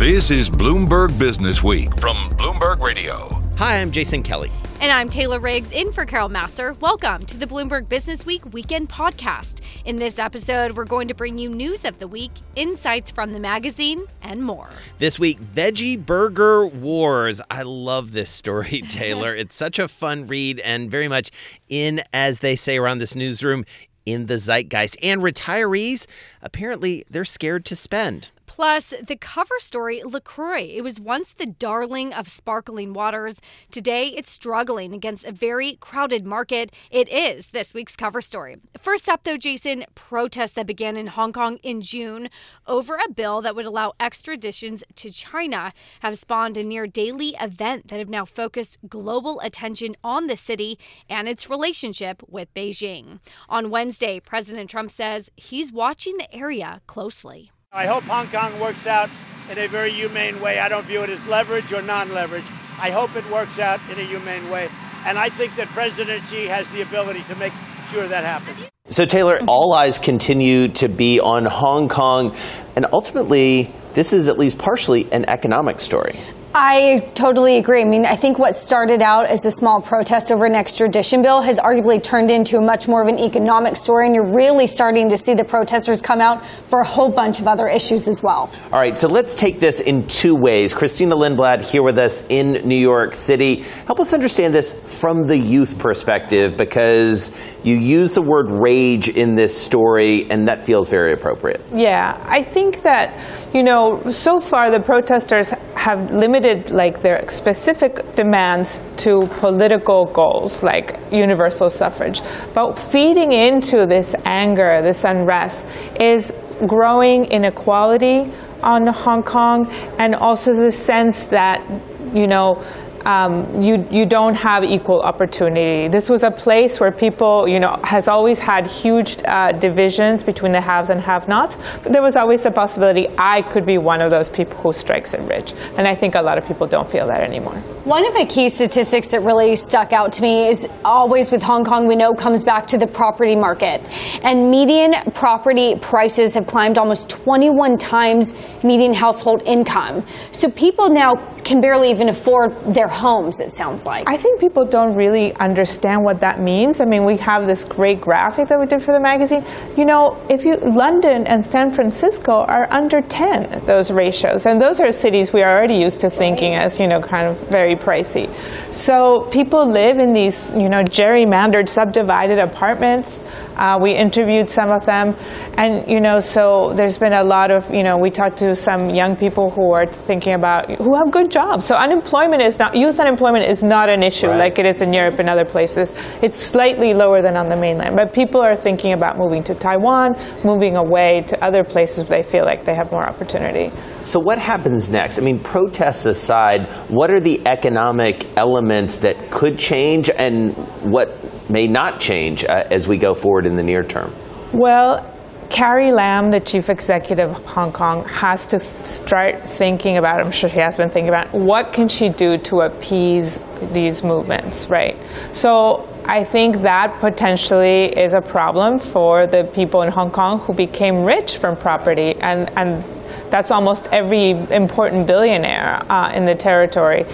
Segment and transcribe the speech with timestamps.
[0.00, 3.28] This is Bloomberg Business Week from Bloomberg Radio.
[3.58, 4.50] Hi, I'm Jason Kelly.
[4.80, 6.72] And I'm Taylor Riggs in for Carol Massar.
[6.80, 9.60] Welcome to the Bloomberg Business Week Weekend Podcast.
[9.84, 13.40] In this episode, we're going to bring you news of the week, insights from the
[13.40, 14.70] magazine, and more.
[14.96, 17.42] This week, Veggie Burger Wars.
[17.50, 19.34] I love this story, Taylor.
[19.34, 21.30] it's such a fun read and very much
[21.68, 23.66] in, as they say around this newsroom,
[24.06, 24.96] in the zeitgeist.
[25.02, 26.06] And retirees,
[26.40, 28.30] apparently, they're scared to spend.
[28.50, 30.62] Plus, the cover story, LaCroix.
[30.62, 33.40] It was once the darling of sparkling waters.
[33.70, 36.72] Today, it's struggling against a very crowded market.
[36.90, 38.56] It is this week's cover story.
[38.80, 42.28] First up, though, Jason, protests that began in Hong Kong in June
[42.66, 47.86] over a bill that would allow extraditions to China have spawned a near daily event
[47.86, 50.76] that have now focused global attention on the city
[51.08, 53.20] and its relationship with Beijing.
[53.48, 57.52] On Wednesday, President Trump says he's watching the area closely.
[57.72, 59.08] I hope Hong Kong works out
[59.48, 60.58] in a very humane way.
[60.58, 62.46] I don't view it as leverage or non leverage.
[62.80, 64.68] I hope it works out in a humane way.
[65.06, 67.52] And I think that President Xi has the ability to make
[67.88, 68.68] sure that happens.
[68.88, 72.34] So, Taylor, all eyes continue to be on Hong Kong.
[72.74, 76.18] And ultimately, this is at least partially an economic story.
[76.52, 77.80] I totally agree.
[77.80, 81.40] I mean, I think what started out as a small protest over an extradition bill
[81.42, 85.08] has arguably turned into a much more of an economic story, and you're really starting
[85.10, 88.50] to see the protesters come out for a whole bunch of other issues as well.
[88.72, 90.74] All right, so let's take this in two ways.
[90.74, 93.62] Cristina Lindblad here with us in New York City.
[93.86, 97.30] Help us understand this from the youth perspective because
[97.62, 101.60] you use the word rage in this story, and that feels very appropriate.
[101.72, 103.14] Yeah, I think that,
[103.52, 110.62] you know, so far the protesters have limited like their specific demands to political goals
[110.62, 112.22] like universal suffrage.
[112.54, 115.66] But feeding into this anger, this unrest
[115.98, 116.32] is
[116.66, 118.30] growing inequality
[118.62, 121.66] on Hong Kong and also the sense that
[122.14, 122.62] you know
[123.06, 125.88] um, you you don't have equal opportunity.
[125.88, 130.52] This was a place where people, you know, has always had huge uh, divisions between
[130.52, 131.56] the haves and have-nots.
[131.82, 135.14] But there was always the possibility I could be one of those people who strikes
[135.14, 137.56] it rich, and I think a lot of people don't feel that anymore.
[137.84, 141.64] One of the key statistics that really stuck out to me is always with Hong
[141.64, 143.82] Kong, we know comes back to the property market,
[144.22, 150.04] and median property prices have climbed almost 21 times median household income.
[150.30, 154.08] So people now can barely even afford their homes, it sounds like.
[154.08, 156.80] I think people don't really understand what that means.
[156.80, 159.44] I mean, we have this great graphic that we did for the magazine.
[159.76, 164.46] You know, if you, London and San Francisco are under 10, those ratios.
[164.46, 167.40] And those are cities we are already used to thinking as, you know, kind of
[167.48, 168.32] very pricey.
[168.72, 173.22] So people live in these, you know, gerrymandered, subdivided apartments.
[173.60, 175.14] Uh, we interviewed some of them.
[175.56, 178.88] And, you know, so there's been a lot of, you know, we talked to some
[178.90, 181.66] young people who are thinking about, who have good jobs.
[181.66, 184.38] So unemployment is not, youth unemployment is not an issue Right.
[184.38, 185.92] like it is in Europe and other places.
[186.22, 187.96] It's slightly lower than on the mainland.
[187.96, 192.28] But people are thinking about moving to Taiwan, moving away to other places where they
[192.28, 193.70] feel like they have more opportunity.
[194.02, 195.18] So, what happens next?
[195.18, 200.54] I mean, protests aside, what are the economic elements that could change and
[200.90, 201.08] what
[201.50, 204.14] may not change uh, as we go forward in the near term?
[204.52, 205.04] Well,
[205.50, 210.20] Carrie Lam, the chief executive of Hong Kong, has to start thinking about.
[210.20, 213.40] I'm sure she has been thinking about what can she do to appease
[213.72, 214.96] these movements, right?
[215.32, 220.54] So I think that potentially is a problem for the people in Hong Kong who
[220.54, 222.84] became rich from property, and and
[223.28, 227.06] that's almost every important billionaire uh, in the territory.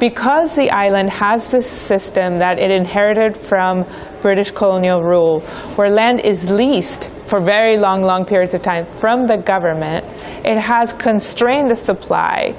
[0.00, 3.84] Because the island has this system that it inherited from
[4.22, 5.40] British colonial rule,
[5.76, 10.04] where land is leased for very long, long periods of time from the government,
[10.44, 12.54] it has constrained the supply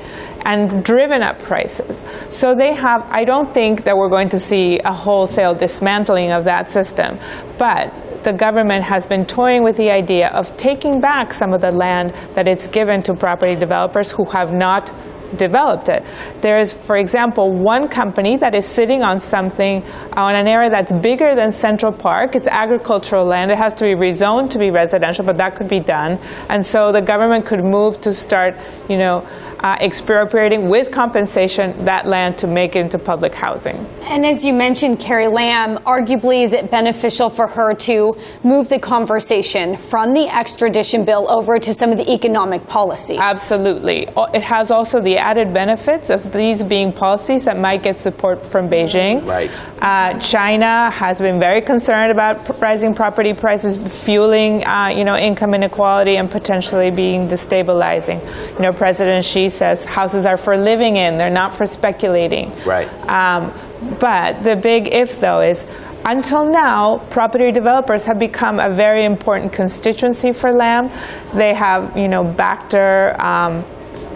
[0.46, 2.02] and driven up prices.
[2.30, 6.46] So they have, I don't think that we're going to see a wholesale dismantling of
[6.46, 7.18] that system,
[7.58, 7.92] but
[8.24, 12.12] the government has been toying with the idea of taking back some of the land
[12.36, 14.94] that it's given to property developers who have not
[15.38, 16.04] developed it.
[16.42, 19.84] There is, for example, one company that is sitting on something
[20.14, 22.36] on an area that's bigger than Central Park.
[22.36, 23.52] It's agricultural land.
[23.52, 26.20] It has to be rezoned to be residential, but that could be done.
[26.50, 28.56] And so the government could move to start,
[28.90, 29.28] you know,
[29.62, 33.78] uh, expropriating with compensation that land to make it into public housing.
[34.04, 38.80] And as you mentioned, Carrie Lam, arguably is it beneficial for her to move the
[38.80, 43.20] conversation from the extradition bill over to some of the economic policies?
[43.20, 44.08] Absolutely.
[44.34, 48.70] It has also the added benefits of these being policies that might get support from
[48.70, 49.26] Beijing.
[49.26, 49.62] Right.
[49.82, 55.54] Uh, China has been very concerned about rising property prices fueling, uh, you know, income
[55.54, 58.20] inequality and potentially being destabilizing.
[58.56, 62.52] You know, President Xi says houses are for living in; they're not for speculating.
[62.66, 62.88] Right.
[63.08, 63.54] Um,
[64.00, 65.66] but the big if, though, is
[66.06, 70.88] until now, property developers have become a very important constituency for Lam.
[71.36, 73.20] They have, you know, backed her.
[73.22, 73.64] Um,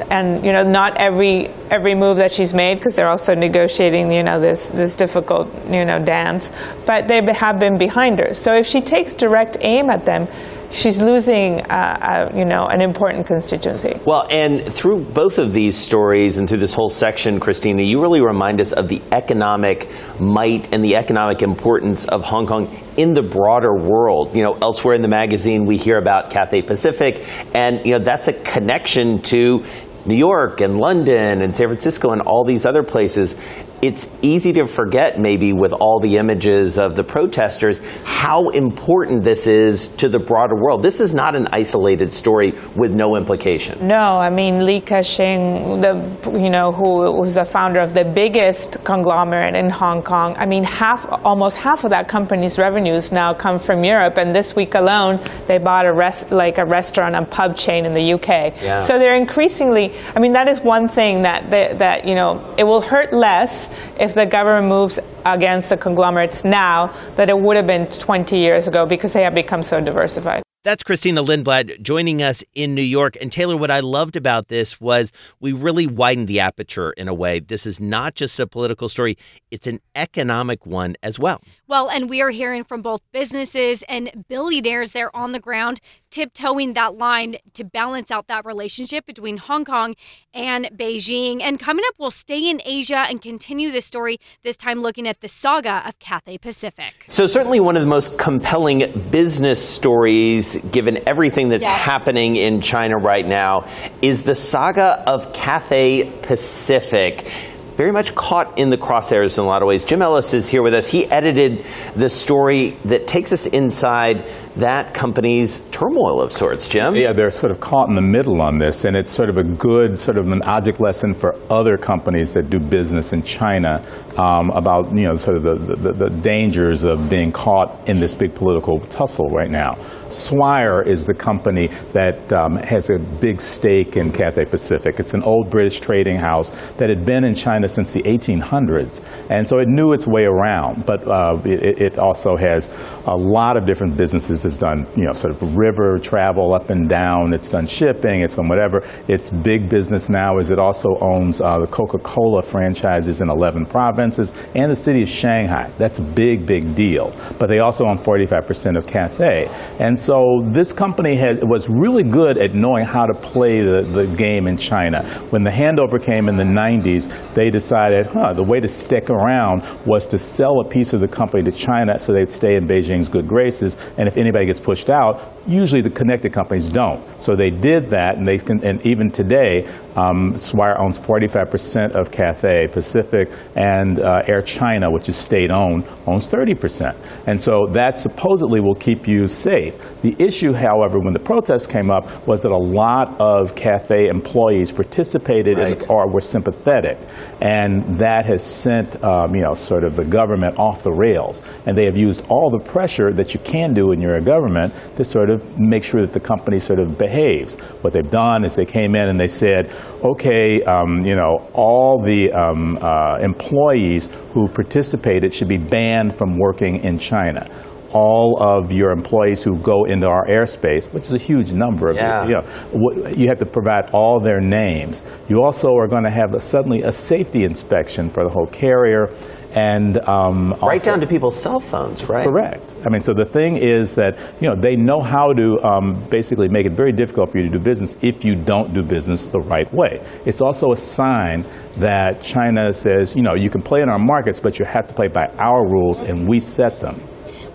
[0.10, 4.24] and you know not every every move that she's made because they're also negotiating you
[4.24, 6.50] know this this difficult you know dance
[6.86, 10.30] but they have been behind her so if she takes direct aim at them
[10.76, 14.00] she's losing, uh, uh, you know, an important constituency.
[14.06, 18.22] Well, and through both of these stories and through this whole section, Cristina, you really
[18.22, 19.90] remind us of the economic
[20.20, 24.36] might and the economic importance of Hong Kong in the broader world.
[24.36, 28.28] You know, elsewhere in the magazine, we hear about Cathay Pacific, and you know that's
[28.28, 29.64] a connection to
[30.06, 33.36] New York and London and San Francisco and all these other places
[33.86, 39.46] it's easy to forget, maybe, with all the images of the protesters, how important this
[39.46, 40.82] is to the broader world.
[40.82, 43.88] This is not an isolated story with no implication.
[43.88, 45.94] No, I mean Li Ka-shing, the
[46.34, 50.36] you know who was the founder of the biggest conglomerate in Hong Kong.
[50.38, 54.56] I mean, half, almost half of that company's revenues now come from Europe, and this
[54.56, 58.28] week alone, they bought a rest, like a restaurant and pub chain in the UK.
[58.64, 58.80] Yeah.
[58.80, 59.94] So they're increasingly.
[60.16, 63.70] I mean, that is one thing that they, that you know it will hurt less
[64.00, 68.68] if the government moves against the conglomerates now that it would have been 20 years
[68.68, 70.44] ago because they have become so diversified.
[70.66, 73.16] That's Cristina Lindblad joining us in New York.
[73.22, 77.14] And Taylor, what I loved about this was we really widened the aperture in a
[77.14, 77.40] way.
[77.40, 79.16] This is not just a political story,
[79.52, 81.40] it's an economic one as well.
[81.68, 85.82] Well, and we are hearing from both businesses and billionaires there on the ground
[86.16, 89.96] tiptoeing that line to balance out that relationship between Hong Kong
[90.34, 91.42] and Beijing.
[91.42, 95.20] And coming up, we'll stay in Asia and continue this story, this time looking at
[95.20, 97.06] the saga of Cathay Pacific.
[97.10, 101.82] So, certainly one of the most compelling business stories, given everything that's yes.
[101.82, 103.68] happening in China right now,
[104.02, 107.28] is the saga of Cathay Pacific
[107.76, 109.84] very much caught in the crosshairs in a lot of ways.
[109.84, 110.88] Jim Ellis is here with us.
[110.88, 114.26] He edited the story that takes us inside
[114.56, 116.96] that company's turmoil of sorts, Jim.
[116.96, 119.44] Yeah, they're sort of caught in the middle on this, and it's sort of a
[119.44, 123.84] good sort of an object lesson for other companies that do business in China
[124.18, 128.16] um, about you know sort of the, the, the, dangers of being caught in this
[128.16, 129.78] big political tussle right now.
[130.08, 135.00] Swire is the company that um, has a big stake in Cathay Pacific.
[135.00, 139.46] It's an old British trading house that had been in China since the 1800s, and
[139.46, 140.86] so it knew its way around.
[140.86, 142.70] But uh, it, it also has
[143.06, 146.88] a lot of different businesses it's done, you know, sort of river travel up and
[146.88, 147.34] down.
[147.34, 148.22] It's done shipping.
[148.22, 148.82] It's done whatever.
[149.08, 154.05] Its big business now is it also owns uh, the Coca-Cola franchises in 11 provinces
[154.14, 155.72] and the city of Shanghai.
[155.78, 157.16] That's a big, big deal.
[157.40, 159.48] But they also own 45% of Cathay.
[159.80, 164.08] And so this company had, was really good at knowing how to play the, the
[164.16, 165.04] game in China.
[165.32, 169.64] When the handover came in the 90s, they decided, huh, the way to stick around
[169.86, 173.10] was to sell a piece of the company to China so they'd stay in Beijing's
[173.10, 173.76] good graces.
[173.98, 177.02] And if anybody anybody gets pushed out, usually the connected companies don't.
[177.22, 182.12] So they did that, and they can, and even today, um, Swire owns 45% of
[182.12, 186.96] Cathay Pacific, and uh, Air China, which is state-owned, owns 30%.
[187.28, 189.76] And so that supposedly will keep you safe.
[190.02, 194.72] The issue, however, when the protests came up, was that a lot of Cathay employees
[194.72, 195.82] participated right.
[195.82, 196.98] in, or were sympathetic,
[197.42, 201.42] and that has sent, um, you know, sort of the government off the rails.
[201.66, 204.74] And they have used all the pressure that you can do when you're a government
[204.96, 207.56] to sort of make sure that the company sort of behaves.
[207.82, 209.72] What they've done is they came in and they said,
[210.04, 216.38] okay, um, you know, all the um, uh, employees who participated should be banned from
[216.38, 217.50] working in China
[217.96, 221.96] all of your employees who go into our airspace, which is a huge number of
[221.96, 222.26] yeah.
[222.26, 225.02] you, know, you have to provide all their names.
[225.30, 229.08] You also are going to have a, suddenly a safety inspection for the whole carrier
[229.56, 232.28] and um, right down to people's cell phones, right?
[232.28, 232.76] Correct.
[232.86, 236.50] I mean, so the thing is that you know they know how to um, basically
[236.50, 239.40] make it very difficult for you to do business if you don't do business the
[239.40, 240.06] right way.
[240.26, 241.46] It's also a sign
[241.78, 244.94] that China says, you know, you can play in our markets, but you have to
[244.94, 247.02] play by our rules, and we set them.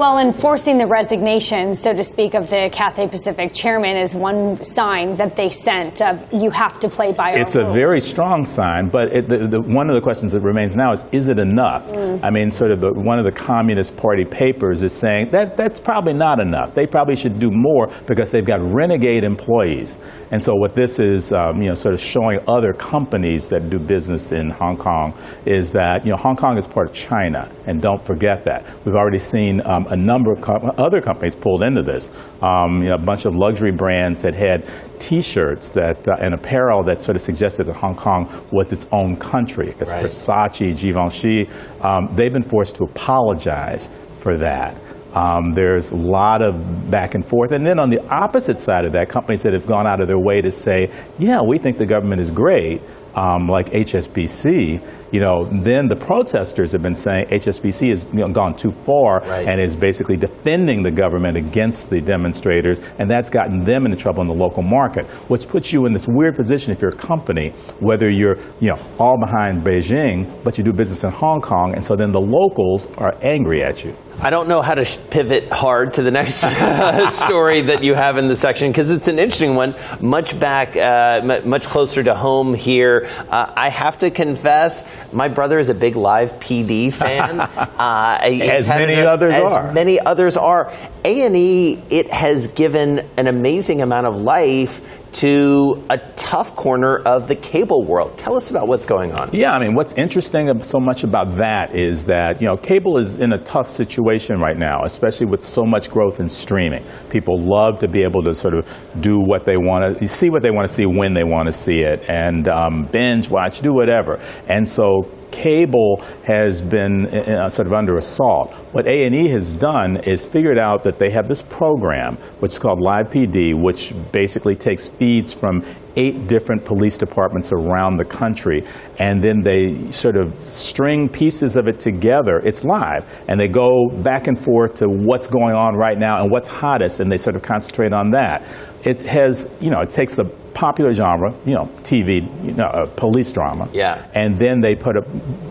[0.01, 5.15] Well, enforcing the resignation, so to speak, of the Cathay Pacific chairman is one sign
[5.17, 7.77] that they sent of you have to play by our It's a rules.
[7.77, 11.05] very strong sign, but it, the, the, one of the questions that remains now is,
[11.13, 11.87] is it enough?
[11.87, 12.21] Mm.
[12.23, 15.79] I mean, sort of the, one of the Communist Party papers is saying that that's
[15.79, 16.73] probably not enough.
[16.73, 19.99] They probably should do more because they've got renegade employees.
[20.31, 23.79] And so what this is, um, you know, sort of showing other companies that do
[23.79, 25.13] business in Hong Kong
[25.45, 28.65] is that, you know, Hong Kong is part of China, and don't forget that.
[28.87, 32.11] We've already seen um, a number of co- other companies pulled into this.
[32.41, 34.69] Um, you know, a bunch of luxury brands that had
[34.99, 39.17] T-shirts that uh, and apparel that sort of suggested that Hong Kong was its own
[39.17, 39.67] country.
[39.67, 40.05] Because Right.
[40.05, 41.49] Versace, Givenchy,
[41.83, 44.77] um, they've been forced to apologize for that.
[45.15, 47.51] Um, there's a lot of back and forth.
[47.51, 50.21] And then on the opposite side of that, companies that have gone out of their
[50.21, 52.81] way to say, yeah, we think the government is great,
[53.17, 54.81] um, like HSBC,
[55.11, 59.21] you know, then the protesters have been saying HSBC has you know, gone too far
[59.21, 59.47] Right.
[59.47, 64.23] and is basically defending the government against the demonstrators, and that's gotten them into trouble
[64.23, 67.51] in the local market, which puts you in this weird position if you're a company,
[67.81, 71.85] whether you're you know all behind Beijing, but you do business in Hong Kong, and
[71.85, 73.95] so then the locals are angry at you.
[74.23, 76.35] I don't know how to sh- pivot hard to the next
[77.09, 81.23] story that you have in the section because it's an interesting one, much back, uh,
[81.45, 83.09] much closer to home here.
[83.31, 87.41] Uh, I have to confess, my brother is a big live PD fan.
[87.41, 89.67] uh, As many it- others as are.
[89.69, 90.73] As many others are.
[91.05, 94.81] A and E, it has given an amazing amount of life
[95.13, 98.17] to a tough corner of the cable world.
[98.17, 99.31] Tell us about what's going on.
[99.33, 103.19] Yeah, I mean, what's interesting so much about that is that, you know, cable is
[103.19, 106.85] in a tough situation right now, especially with so much growth in streaming.
[107.09, 108.67] People love to be able to sort of
[109.01, 111.53] do what they want to, see what they want to see when they want to
[111.53, 114.21] see it, and um, binge watch, do whatever.
[114.49, 118.53] And so cable has been uh, sort of under assault.
[118.73, 122.81] What A&E has done is figured out that they have this program, which is called
[122.81, 125.65] Live PD, which basically takes feeds from
[125.97, 128.65] eight different police departments around the country,
[128.99, 132.39] and then they sort of string pieces of it together.
[132.45, 136.31] It's live, and they go back and forth to what's going on right now and
[136.31, 138.43] what's hottest, and they sort of concentrate on that.
[138.85, 142.87] It has, you know, it takes the popular genre, you know, TV, you know, uh,
[142.97, 144.03] police drama, Yeah.
[144.15, 145.03] and then they put a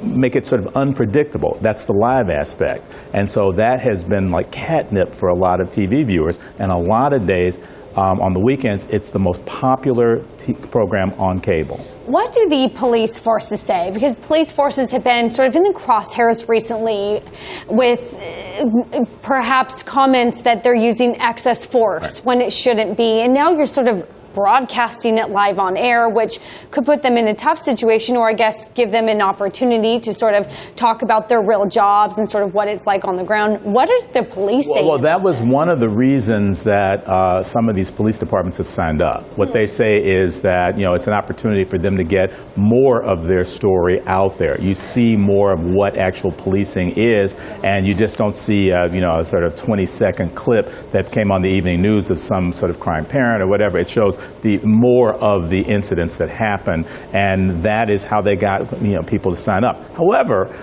[0.04, 1.58] make it sort of unpredictable.
[1.62, 5.70] That's the live aspect, and so that has been like catnip for a lot of
[5.70, 6.40] TV viewers.
[6.60, 7.60] And a lot of days
[7.96, 11.78] um, on the weekends, it's the most popular t- program on cable.
[12.06, 13.92] What do the police forces say?
[13.92, 17.22] Because police forces have been sort of in the crosshairs recently
[17.68, 23.22] with uh, perhaps comments that they're using excess force when it shouldn't be.
[23.22, 27.28] And now you're sort of broadcasting it live on air, which could put them in
[27.28, 31.30] a tough situation or I guess give them an opportunity to sort of talk about
[31.30, 33.62] their real jobs and sort of what it's like on the ground.
[33.64, 34.86] What is the police saying?
[34.86, 35.48] Well, well, that was this?
[35.48, 39.24] one of the reasons that uh, some of these police departments have signed up.
[39.38, 43.02] What they say is that you know it's an opportunity for them to get more
[43.04, 44.60] of their story out there.
[44.60, 49.02] You see more of what actual policing is, and you just don't see a, you
[49.02, 52.52] know a sort of 20 second clip that came on the evening news of some
[52.52, 53.80] sort of crime parent or whatever.
[53.80, 58.82] It shows the more of the incidents that happen, and that is how they got
[58.82, 59.78] you know people to sign up.
[59.96, 60.56] However,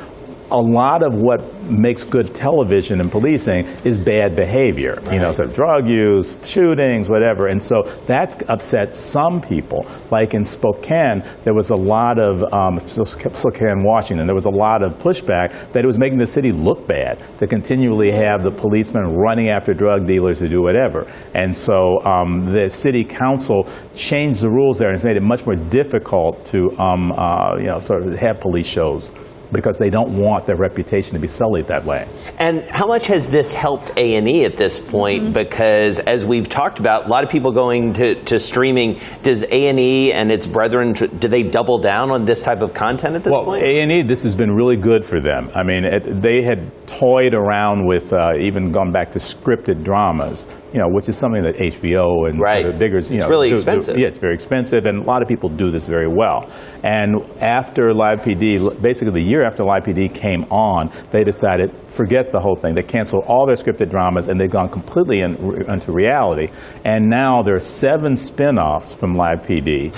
[0.51, 5.03] a lot of what makes good television and policing is bad behavior.
[5.11, 7.49] You know, sort of drug use, shootings, whatever.
[7.49, 9.87] And so that's upset some people.
[10.11, 14.83] Like in Spokane, there was a lot of, um, Spokane, Washington, there was a lot
[14.85, 19.15] of pushback that it was making the city look bad to continually have the policemen
[19.15, 21.11] running after drug dealers to do whatever.
[21.35, 25.45] And so um, the city council changed the rules there and it's made it much
[25.45, 29.11] more difficult to, um, uh, you know, sort of have police shows
[29.53, 32.09] because they don't want their reputation to be sullied that way.
[32.39, 35.33] And how much has this helped A and E at this point?
[35.33, 39.01] Because as we've talked about, a lot of people going to, to streaming.
[39.23, 42.75] Does A and E and its brethren do they double down on this type of
[42.75, 43.63] content at this well, point?
[43.63, 45.51] A and E, this has been really good for them.
[45.55, 50.47] I mean, it, they had toyed around with uh, even gone back to scripted dramas,
[50.73, 52.63] you know, which is something that HBO and Right.
[52.63, 53.99] sort of bigger, you It's know, really do- do- expensive.
[53.99, 56.49] yeah, it's very expensive, and a lot of people do this very well.
[56.83, 62.31] And after Live PD, basically the year after Live PD came on, they decided forget
[62.31, 62.75] the whole thing.
[62.75, 65.35] They canceled all their scripted dramas, and they've gone completely in,
[65.69, 66.49] into reality.
[66.85, 69.93] And now there are seven spin-offs from Live PD,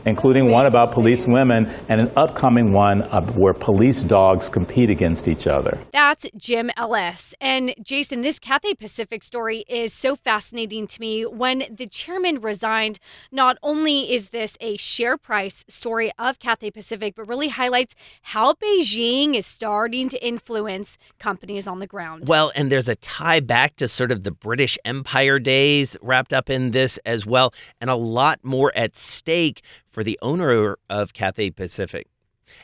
[0.06, 3.00] including one about police women and an upcoming one
[3.34, 5.78] where police dogs compete against each other.
[5.92, 7.34] That's Jim Ellis.
[7.40, 11.22] And Jason, this Cathay Pacific story is so fascinating to me.
[11.22, 12.98] When the chairman resigned,
[13.32, 18.52] not only is this a share price story of Cathay Pacific, but really highlights how
[18.52, 22.28] Beijing is starting to influence companies on the ground.
[22.28, 26.50] Well, and there's a tie back to sort of the British Empire days wrapped up
[26.50, 31.50] in this as well, and a lot more at stake for the owner of Cathay
[31.50, 32.06] Pacific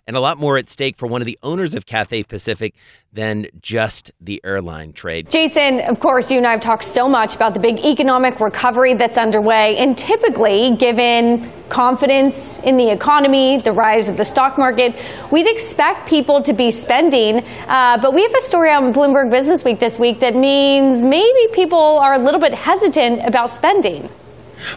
[0.07, 2.75] and a lot more at stake for one of the owners of Cathay Pacific
[3.13, 5.31] than just the airline trade.
[5.31, 8.95] Jason, of course, you and I have talked so much about the big economic recovery
[8.95, 14.95] that's underway, and typically, given confidence in the economy, the rise of the stock market,
[15.31, 17.45] we'd expect people to be spending.
[17.69, 21.53] Uh, but we have a story on Bloomberg Business Week this week that means maybe
[21.53, 24.09] people are a little bit hesitant about spending.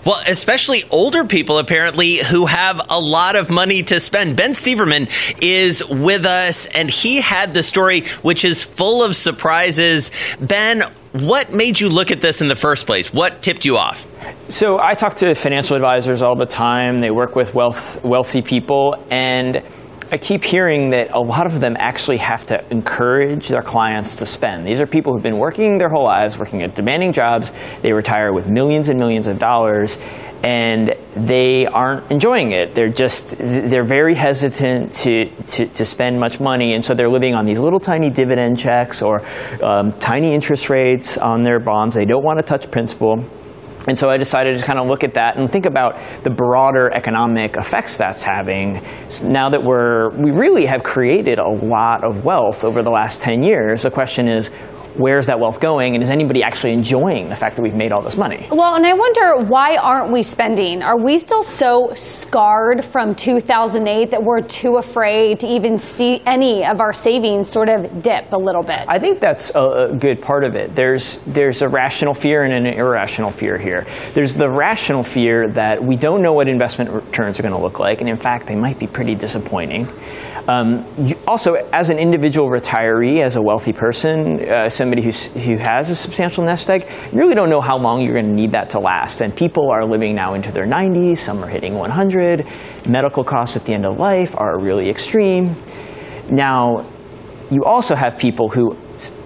[0.05, 4.35] Well, especially older people apparently who have a lot of money to spend.
[4.35, 5.09] Ben Steverman
[5.41, 10.11] is with us and he had the story which is full of surprises.
[10.39, 13.13] Ben, what made you look at this in the first place?
[13.13, 14.07] What tipped you off?
[14.49, 16.99] So I talk to financial advisors all the time.
[16.99, 19.63] They work with wealth, wealthy people and
[20.09, 24.25] I keep hearing that a lot of them actually have to encourage their clients to
[24.25, 24.65] spend.
[24.65, 27.51] These are people who've been working their whole lives, working at demanding jobs.
[27.81, 29.99] They retire with millions and millions of dollars,
[30.43, 32.73] and they aren't enjoying it.
[32.73, 37.35] They're just they're very hesitant to, to, to spend much money, and so they're living
[37.35, 39.21] on these little tiny dividend checks or
[39.61, 41.95] um, tiny interest rates on their bonds.
[41.95, 43.25] They don't want to touch principal.
[43.87, 46.91] And so I decided to kind of look at that and think about the broader
[46.93, 48.81] economic effects that's having.
[49.23, 53.43] Now that we're, we really have created a lot of wealth over the last 10
[53.43, 54.51] years, the question is,
[54.97, 58.01] where's that wealth going and is anybody actually enjoying the fact that we've made all
[58.01, 58.47] this money?
[58.51, 60.81] Well, and I wonder why aren't we spending?
[60.81, 66.65] Are we still so scarred from 2008 that we're too afraid to even see any
[66.65, 68.85] of our savings sort of dip a little bit?
[68.87, 70.75] I think that's a, a good part of it.
[70.75, 73.85] There's there's a rational fear and an irrational fear here.
[74.13, 77.79] There's the rational fear that we don't know what investment returns are going to look
[77.79, 79.87] like and in fact they might be pretty disappointing.
[80.47, 80.85] Um,
[81.27, 85.95] also, as an individual retiree, as a wealthy person, uh, somebody who's, who has a
[85.95, 88.79] substantial nest egg, you really don't know how long you're going to need that to
[88.79, 89.19] last.
[89.19, 92.47] And people are living now into their 90s, some are hitting 100.
[92.87, 95.53] Medical costs at the end of life are really extreme.
[96.31, 96.85] Now,
[97.51, 98.77] you also have people who,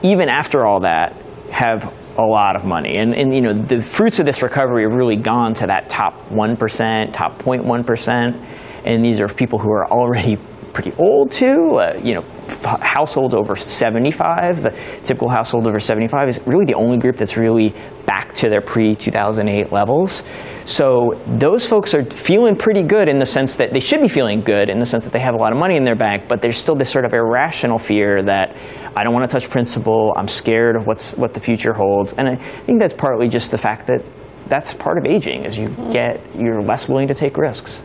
[0.02, 1.16] even after all that,
[1.52, 2.98] have a lot of money.
[2.98, 6.14] And, and you know, the fruits of this recovery have really gone to that top
[6.30, 8.46] 1%, top 0.1%.
[8.86, 10.38] And these are people who are already
[10.74, 11.76] pretty old too.
[11.78, 14.70] Uh, you know, f- households over 75, the
[15.04, 17.74] typical household over 75 is really the only group that's really
[18.06, 20.24] back to their pre-2008 levels.
[20.66, 24.42] So those folks are feeling pretty good in the sense that they should be feeling
[24.42, 26.42] good in the sense that they have a lot of money in their bank, but
[26.42, 28.56] there's still this sort of irrational fear that
[28.96, 30.14] I don't want to touch principal.
[30.16, 33.58] I'm scared of what's what the future holds, and I think that's partly just the
[33.58, 34.04] fact that
[34.48, 37.84] that's part of aging, is you get you're less willing to take risks.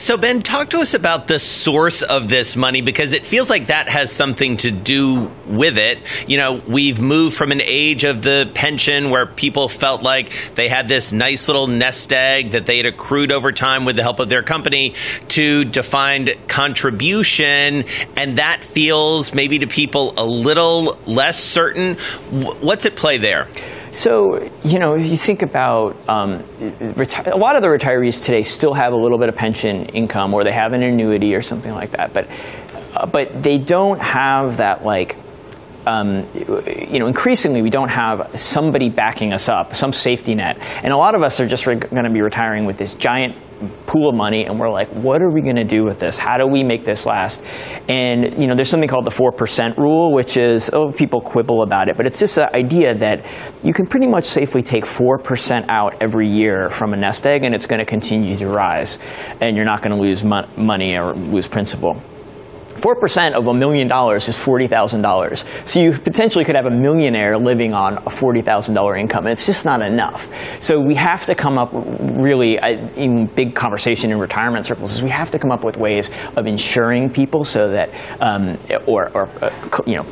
[0.00, 3.66] So, Ben, talk to us about the source of this money because it feels like
[3.66, 5.98] that has something to do with it.
[6.26, 10.68] You know, we've moved from an age of the pension where people felt like they
[10.68, 14.20] had this nice little nest egg that they had accrued over time with the help
[14.20, 14.94] of their company
[15.28, 17.84] to defined contribution.
[18.16, 21.96] And that feels maybe to people a little less certain.
[22.30, 23.48] What's at play there?
[23.92, 26.38] So, you know, if you think about um,
[26.78, 30.32] reti- a lot of the retirees today still have a little bit of pension income
[30.32, 32.28] or they have an annuity or something like that, but,
[32.94, 35.16] uh, but they don't have that like
[35.86, 40.58] um, you know, increasingly we don't have somebody backing us up, some safety net.
[40.82, 43.34] And a lot of us are just re- going to be retiring with this giant
[43.86, 46.18] pool of money and we're like, what are we going to do with this?
[46.18, 47.42] How do we make this last?
[47.88, 51.88] And, you know, there's something called the 4% rule, which is, oh, people quibble about
[51.88, 53.24] it, but it's just the idea that
[53.62, 57.54] you can pretty much safely take 4% out every year from a nest egg and
[57.54, 58.98] it's going to continue to rise
[59.40, 62.00] and you're not going to lose mo- money or lose principal.
[62.80, 65.68] 4% of a million dollars is $40,000.
[65.68, 69.64] So you potentially could have a millionaire living on a $40,000 income, and it's just
[69.64, 70.28] not enough.
[70.60, 72.58] So we have to come up really,
[72.96, 76.46] in big conversation in retirement circles, is we have to come up with ways of
[76.46, 77.90] insuring people so that,
[78.20, 79.50] um, or, or uh,
[79.86, 80.06] you know,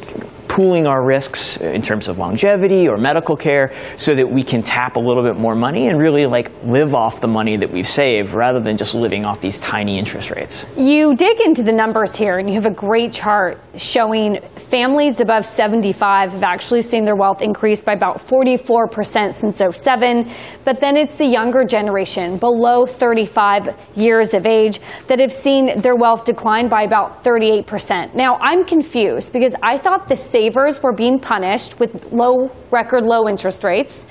[0.49, 4.97] pooling our risks in terms of longevity or medical care so that we can tap
[4.97, 8.33] a little bit more money and really like live off the money that we've saved
[8.33, 10.67] rather than just living off these tiny interest rates.
[10.77, 15.47] You dig into the numbers here and you have a great chart showing families above
[15.47, 20.31] 75 have actually seen their wealth increase by about 44% since 07,
[20.65, 25.97] but then it's the younger generation below 35 years of age that have seen their
[25.97, 28.15] wealth decline by about 38%.
[28.15, 33.29] Now, I'm confused because I thought the savers were being punished with low, record low
[33.29, 34.07] interest rates,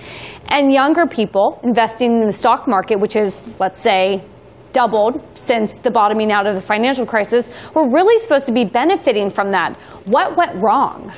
[0.49, 4.21] and younger people investing in the stock market, which is, let's say,
[4.73, 9.29] doubled since the bottoming out of the financial crisis, were really supposed to be benefiting
[9.29, 9.77] from that.
[10.05, 11.13] What went wrong?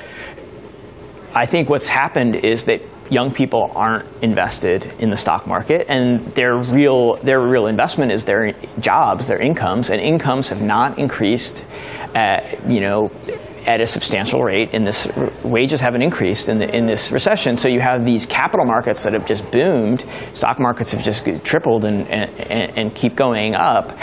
[1.34, 6.24] I think what's happened is that young people aren't invested in the stock market and
[6.36, 11.66] their real their real investment is their jobs their incomes and incomes have not increased
[12.14, 13.10] at, you know
[13.66, 15.06] at a substantial rate in this
[15.44, 19.12] wages haven't increased in, the, in this recession so you have these capital markets that
[19.12, 23.98] have just boomed stock markets have just tripled and, and, and keep going up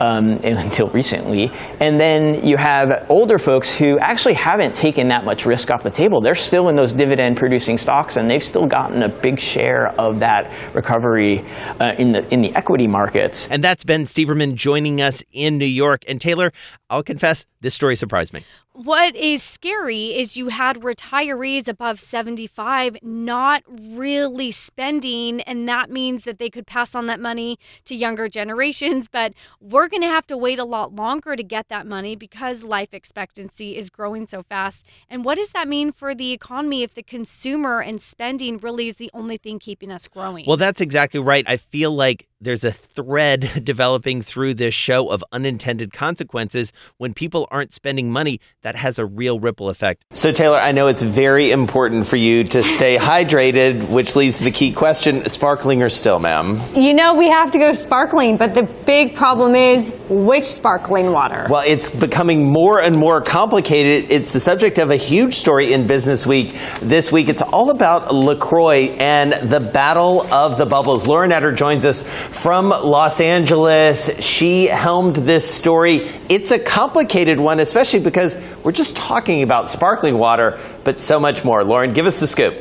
[0.00, 1.50] um, until recently.
[1.80, 5.90] And then you have older folks who actually haven't taken that much risk off the
[5.90, 6.20] table.
[6.20, 10.20] They're still in those dividend producing stocks and they've still gotten a big share of
[10.20, 11.44] that recovery
[11.80, 13.48] uh, in, the, in the equity markets.
[13.50, 16.04] And that's Ben Steverman joining us in New York.
[16.08, 16.52] And Taylor,
[16.90, 18.44] I'll confess, this story surprised me.
[18.84, 26.22] What is scary is you had retirees above 75 not really spending, and that means
[26.22, 29.08] that they could pass on that money to younger generations.
[29.08, 32.62] But we're going to have to wait a lot longer to get that money because
[32.62, 34.86] life expectancy is growing so fast.
[35.10, 38.94] And what does that mean for the economy if the consumer and spending really is
[38.94, 40.44] the only thing keeping us growing?
[40.46, 41.44] Well, that's exactly right.
[41.48, 47.48] I feel like there's a thread developing through this show of unintended consequences when people
[47.50, 50.04] aren't spending money that has a real ripple effect.
[50.10, 54.44] So, Taylor, I know it's very important for you to stay hydrated, which leads to
[54.44, 56.60] the key question sparkling or still, ma'am?
[56.74, 61.46] You know, we have to go sparkling, but the big problem is which sparkling water?
[61.48, 64.10] Well, it's becoming more and more complicated.
[64.10, 67.30] It's the subject of a huge story in Business Week this week.
[67.30, 71.06] It's all about LaCroix and the battle of the bubbles.
[71.06, 74.10] Lauren Etter joins us from Los Angeles.
[74.22, 76.06] She helmed this story.
[76.28, 81.44] It's a complicated one, especially because we're just talking about sparkling water, but so much
[81.44, 81.64] more.
[81.64, 82.54] Lauren, give us the scoop.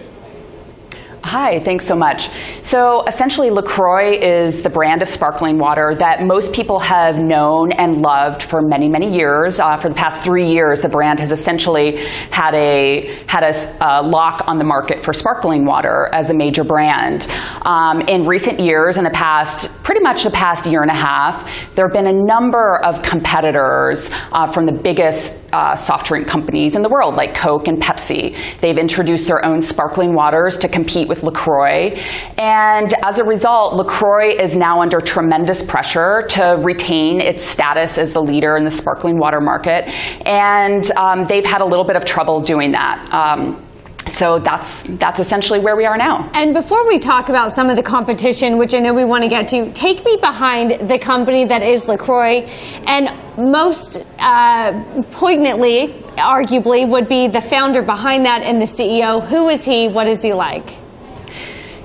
[1.23, 2.29] Hi, thanks so much.
[2.61, 8.01] So essentially, LaCroix is the brand of sparkling water that most people have known and
[8.01, 9.59] loved for many, many years.
[9.59, 11.97] Uh, for the past three years, the brand has essentially
[12.29, 16.63] had a had a uh, lock on the market for sparkling water as a major
[16.63, 17.27] brand.
[17.65, 21.49] Um, in recent years, in the past, pretty much the past year and a half,
[21.75, 26.75] there have been a number of competitors uh, from the biggest uh, soft drink companies
[26.75, 28.37] in the world, like Coke and Pepsi.
[28.61, 31.91] They've introduced their own sparkling waters to compete with LaCroix.
[32.37, 38.13] And as a result, LaCroix is now under tremendous pressure to retain its status as
[38.13, 39.87] the leader in the sparkling water market.
[40.27, 43.07] And um, they've had a little bit of trouble doing that.
[43.13, 43.63] Um,
[44.09, 46.29] so that's that's essentially where we are now.
[46.33, 49.29] And before we talk about some of the competition, which I know we want to
[49.29, 52.47] get to, take me behind the company that is LaCroix,
[52.85, 59.25] and most uh, poignantly, arguably, would be the founder behind that and the CEO.
[59.27, 59.87] Who is he?
[59.89, 60.86] What is he like?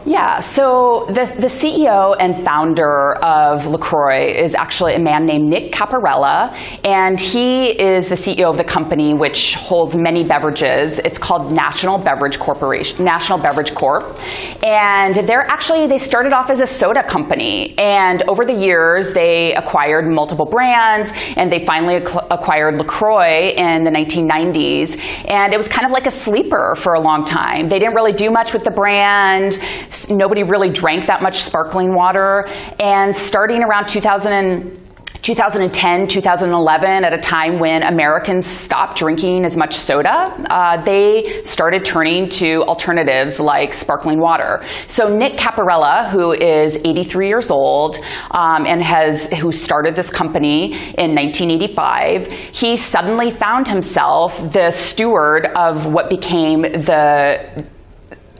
[0.05, 5.71] Yeah, so the, the CEO and founder of LaCroix is actually a man named Nick
[5.71, 10.99] Caporella, and he is the CEO of the company which holds many beverages.
[10.99, 14.19] It's called National Beverage Corporation, National Beverage Corp.
[14.65, 19.55] And they're actually, they started off as a soda company, and over the years they
[19.55, 24.99] acquired multiple brands, and they finally acquired LaCroix in the 1990s.
[25.29, 27.69] And it was kind of like a sleeper for a long time.
[27.69, 29.61] They didn't really do much with the brand
[30.09, 32.47] nobody really drank that much sparkling water.
[32.79, 34.83] And starting around 2000
[35.23, 41.85] 2010, 2011, at a time when Americans stopped drinking as much soda, uh, they started
[41.85, 44.65] turning to alternatives like sparkling water.
[44.89, 47.99] So Nick Caporella, who is 83 years old
[48.33, 55.47] um, and has who started this company in 1985, he suddenly found himself the steward
[55.57, 57.65] of what became the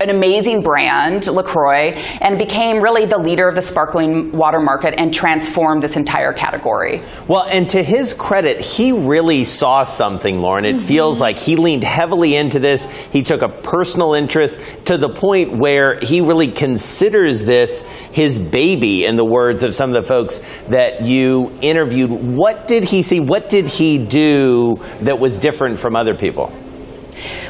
[0.01, 5.15] an amazing brand, LaCroix, and became really the leader of the sparkling water market and
[5.15, 7.01] transformed this entire category.
[7.29, 10.65] Well, and to his credit, he really saw something, Lauren.
[10.65, 10.87] It mm-hmm.
[10.87, 12.91] feels like he leaned heavily into this.
[13.13, 19.05] He took a personal interest to the point where he really considers this his baby,
[19.05, 22.11] in the words of some of the folks that you interviewed.
[22.11, 23.21] What did he see?
[23.21, 26.53] What did he do that was different from other people?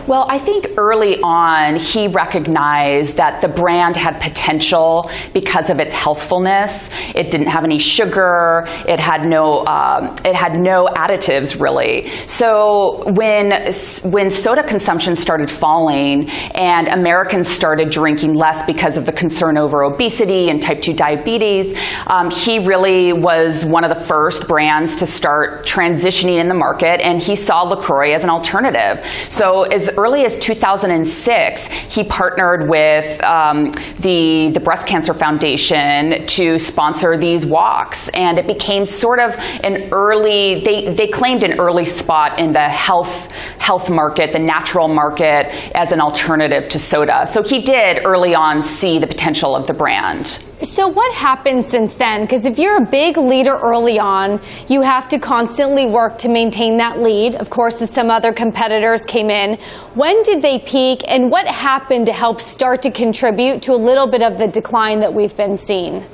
[0.09, 5.95] Well, I think early on he recognized that the brand had potential because of its
[5.95, 6.91] healthfulness.
[7.15, 8.65] It didn't have any sugar.
[8.89, 12.11] It had no um, it had no additives really.
[12.27, 13.71] So when
[14.11, 19.85] when soda consumption started falling and Americans started drinking less because of the concern over
[19.85, 25.07] obesity and type 2 diabetes, um, he really was one of the first brands to
[25.07, 29.05] start transitioning in the market, and he saw LaCroix as an alternative.
[29.31, 36.59] So as early as 2006, he partnered with um, the, the Breast Cancer Foundation to
[36.59, 38.09] sponsor these walks.
[38.11, 42.69] And it became sort of an early, they, they claimed an early spot in the
[42.69, 47.27] health, health market, the natural market, as an alternative to soda.
[47.27, 50.45] So he did early on see the potential of the brand.
[50.63, 52.21] So, what happened since then?
[52.21, 56.77] Because if you're a big leader early on, you have to constantly work to maintain
[56.77, 57.35] that lead.
[57.35, 59.59] Of course, as some other competitors came in.
[59.95, 64.07] When did they peak, and what happened to help start to contribute to a little
[64.07, 66.05] bit of the decline that we've been seeing?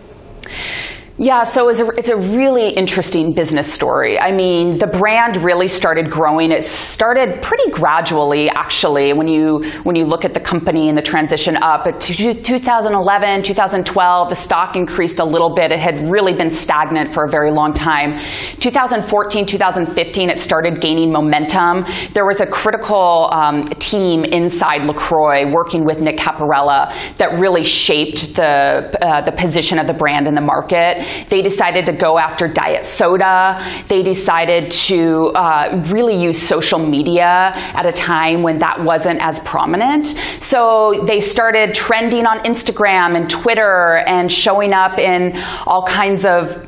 [1.21, 4.21] Yeah, so it's a, it's a really interesting business story.
[4.21, 6.53] I mean, the brand really started growing.
[6.53, 11.03] It started pretty gradually, actually, when you when you look at the company and the
[11.03, 11.89] transition up.
[11.89, 15.73] At 2011, 2012, the stock increased a little bit.
[15.73, 18.21] It had really been stagnant for a very long time.
[18.61, 21.85] 2014, 2015, it started gaining momentum.
[22.13, 28.37] There was a critical um, team inside LaCroix working with Nick Caporella that really shaped
[28.37, 31.08] the uh, the position of the brand in the market.
[31.29, 33.65] They decided to go after diet soda.
[33.89, 39.41] They decided to uh, really use social media at a time when that wasn't as
[39.41, 40.19] prominent.
[40.41, 46.67] So they started trending on Instagram and Twitter and showing up in all kinds of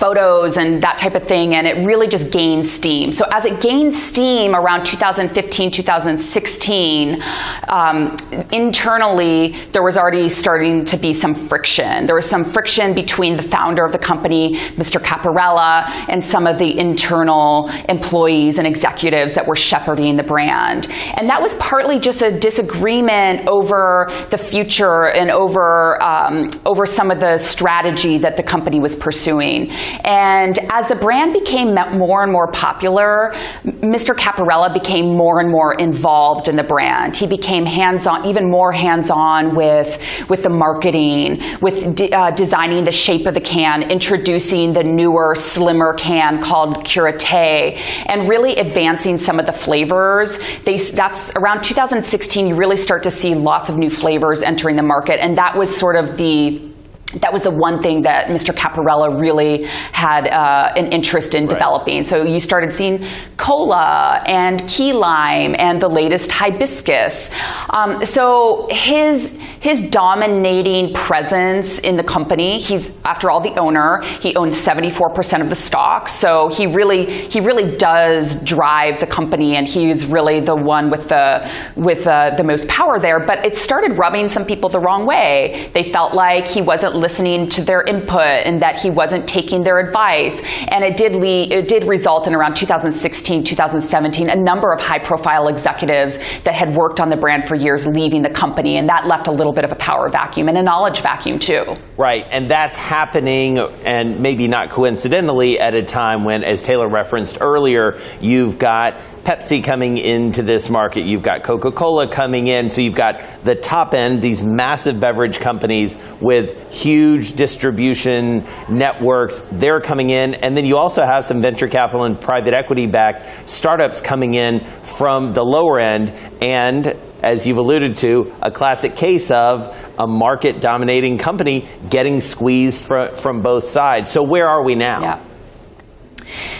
[0.00, 3.12] photos and that type of thing, and it really just gained steam.
[3.12, 7.22] So as it gained steam around 2015, 2016,
[7.68, 8.16] um,
[8.50, 12.06] internally there was already starting to be some friction.
[12.06, 14.98] There was some friction between the founder of the company, Mr.
[14.98, 20.90] Caporella, and some of the internal employees and executives that were shepherding the brand.
[21.18, 27.10] And that was partly just a disagreement over the future and over um, over some
[27.10, 29.70] of the strategy that the company was pursuing.
[30.04, 33.32] And as the brand became more and more popular,
[33.64, 34.14] Mr.
[34.14, 37.16] Caporella became more and more involved in the brand.
[37.16, 42.92] He became hands-on, even more hands-on with, with the marketing, with de- uh, designing the
[42.92, 49.38] shape of the can, introducing the newer, slimmer can called Curate, and really advancing some
[49.38, 50.38] of the flavors.
[50.64, 54.82] They, that's around 2016, you really start to see lots of new flavors entering the
[54.82, 56.69] market, and that was sort of the
[57.14, 58.54] that was the one thing that Mr.
[58.54, 61.50] Caporella really had uh, an interest in right.
[61.50, 62.04] developing.
[62.04, 67.30] So you started seeing cola and key lime and the latest hibiscus.
[67.70, 72.58] Um, so his his dominating presence in the company.
[72.58, 74.00] He's after all the owner.
[74.20, 76.08] He owns 74% of the stock.
[76.08, 81.08] So he really he really does drive the company, and he's really the one with
[81.08, 83.20] the with uh, the most power there.
[83.20, 85.70] But it started rubbing some people the wrong way.
[85.74, 89.78] They felt like he wasn't listening to their input and that he wasn't taking their
[89.78, 90.40] advice.
[90.68, 94.98] And it did lead, it did result in around 2016, 2017, a number of high
[94.98, 98.76] profile executives that had worked on the brand for years leaving the company.
[98.76, 101.76] And that left a little bit of a power vacuum and a knowledge vacuum too.
[101.96, 102.26] Right.
[102.30, 107.98] And that's happening, and maybe not coincidentally, at a time when, as Taylor referenced earlier,
[108.20, 112.94] you've got Pepsi coming into this market, you've got Coca Cola coming in, so you've
[112.94, 120.34] got the top end, these massive beverage companies with huge distribution networks, they're coming in,
[120.34, 124.64] and then you also have some venture capital and private equity backed startups coming in
[124.82, 130.60] from the lower end, and as you've alluded to, a classic case of a market
[130.60, 134.10] dominating company getting squeezed from, from both sides.
[134.10, 135.02] So, where are we now?
[135.02, 135.24] Yeah.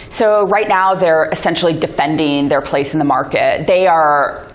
[0.08, 3.66] So right now they're essentially defending their place in the market.
[3.66, 4.49] They are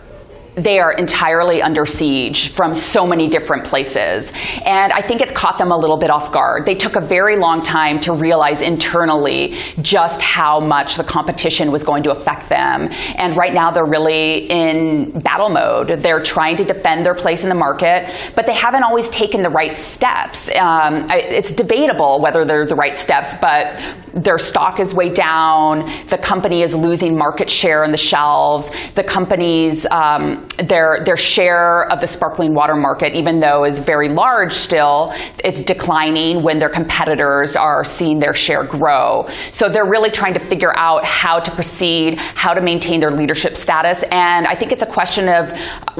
[0.56, 4.32] they are entirely under siege from so many different places.
[4.66, 6.66] And I think it's caught them a little bit off guard.
[6.66, 11.84] They took a very long time to realize internally just how much the competition was
[11.84, 12.90] going to affect them.
[13.16, 16.00] And right now they're really in battle mode.
[16.02, 19.50] They're trying to defend their place in the market, but they haven't always taken the
[19.50, 20.50] right steps.
[20.56, 23.82] Um, it's debatable whether they're the right steps, but
[24.14, 25.92] their stock is way down.
[26.08, 28.72] The company is losing market share on the shelves.
[28.96, 34.10] The company's um, their their share of the sparkling water market, even though is very
[34.10, 39.30] large still, it's declining when their competitors are seeing their share grow.
[39.52, 43.58] So they're really trying to figure out how to proceed, how to maintain their leadership
[43.58, 45.52] status, and I think it's a question of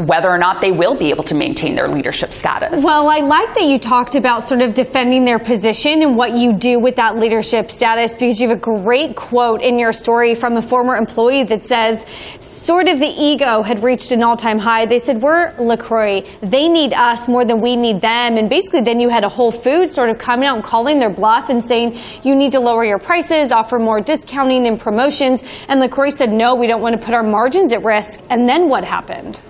[0.08, 2.84] whether or not they will be able to maintain their leadership status.
[2.84, 6.54] Well, I like that you talked about sort of defending their position and what you
[6.54, 10.58] do with that leadership status because you have a great quote in your story from
[10.58, 12.06] a former employee that says
[12.40, 14.86] sort of the ego had reached an all all time high.
[14.86, 16.22] They said, We're LaCroix.
[16.42, 18.38] They need us more than we need them.
[18.38, 21.10] And basically, then you had a Whole Foods sort of coming out and calling their
[21.10, 25.42] bluff and saying, You need to lower your prices, offer more discounting and promotions.
[25.70, 28.22] And LaCroix said, No, we don't want to put our margins at risk.
[28.30, 29.42] And then what happened?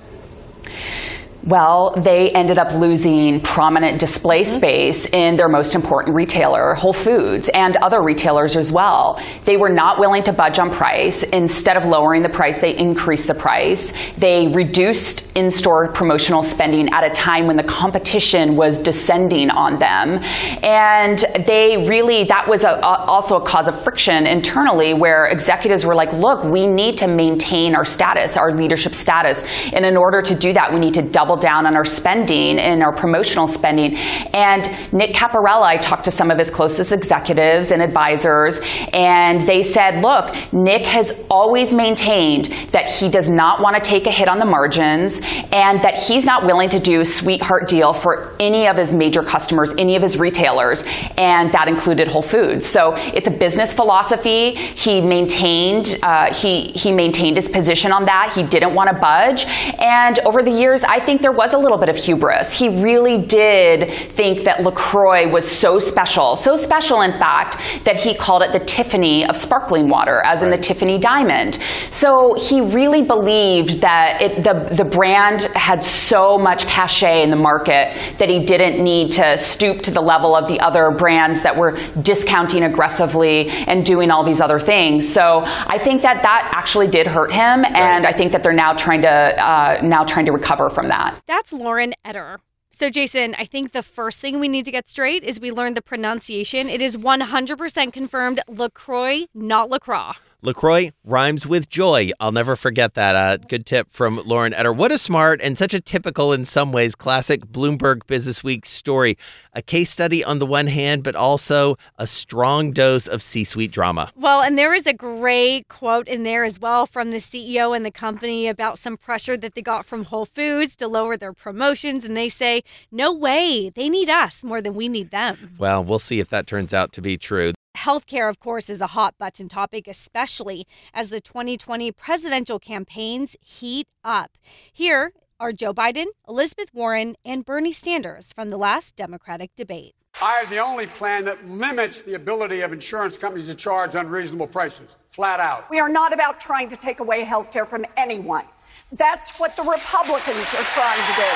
[1.46, 4.58] Well, they ended up losing prominent display mm-hmm.
[4.58, 9.22] space in their most important retailer, Whole Foods, and other retailers as well.
[9.44, 11.22] They were not willing to budge on price.
[11.22, 13.94] Instead of lowering the price, they increased the price.
[14.18, 19.78] They reduced in store promotional spending at a time when the competition was descending on
[19.78, 20.24] them.
[20.64, 25.86] And they really, that was a, a, also a cause of friction internally where executives
[25.86, 29.44] were like, look, we need to maintain our status, our leadership status.
[29.74, 32.82] And in order to do that, we need to double down on our spending and
[32.84, 33.96] our promotional spending.
[33.96, 38.60] And Nick Caporella, I talked to some of his closest executives and advisors,
[38.94, 44.08] and they said, look, Nick has always maintained that he does not want to take
[44.08, 45.20] a hit on the margins
[45.52, 49.24] and that he's not willing to do a sweetheart deal for any of his major
[49.24, 50.84] customers, any of his retailers,
[51.18, 52.66] and that included Whole Foods.
[52.66, 54.56] So it's a business philosophy.
[54.56, 58.34] He maintained uh, he he maintained his position on that.
[58.36, 59.46] He didn't want to budge,
[59.80, 62.54] and over the years, I think there was a little bit of hubris.
[62.54, 68.14] He really did think that LaCroix was so special, so special, in fact, that he
[68.14, 71.58] called it the Tiffany of sparkling water, as in the Tiffany diamond.
[71.90, 77.36] So he really believed that it, the, the brand had so much cachet in the
[77.36, 81.58] market that he didn't need to stoop to the level of the other brands that
[81.58, 85.12] were discounting aggressively and doing all these other things.
[85.12, 87.76] So I think that that actually did hurt him, right.
[87.76, 91.15] and I think that they're now trying to uh, now trying to recover from that.
[91.28, 92.38] That's Lauren Etter.
[92.72, 95.78] So, Jason, I think the first thing we need to get straight is we learned
[95.78, 96.68] the pronunciation.
[96.68, 100.12] It is 100% confirmed LaCroix, not LaCroix.
[100.46, 102.12] LaCroix rhymes with joy.
[102.20, 103.16] I'll never forget that.
[103.16, 104.76] Uh, good tip from Lauren Etter.
[104.76, 109.18] What a smart and such a typical, in some ways, classic Bloomberg Business Week story.
[109.54, 113.72] A case study on the one hand, but also a strong dose of C suite
[113.72, 114.12] drama.
[114.16, 117.84] Well, and there is a great quote in there as well from the CEO and
[117.84, 122.06] the company about some pressure that they got from Whole Foods to lower their promotions.
[122.06, 125.56] And they say, no way, they need us more than we need them.
[125.58, 127.54] Well, we'll see if that turns out to be true.
[127.76, 133.88] Healthcare, of course, is a hot button topic, especially as the 2020 presidential campaigns heat
[134.04, 134.38] up.
[134.72, 139.94] Here are Joe Biden, Elizabeth Warren, and Bernie Sanders from the last Democratic debate.
[140.22, 144.48] I have the only plan that limits the ability of insurance companies to charge unreasonable
[144.48, 145.70] prices, flat out.
[145.70, 148.46] We are not about trying to take away health care from anyone.
[148.94, 151.32] That's what the Republicans are trying to do.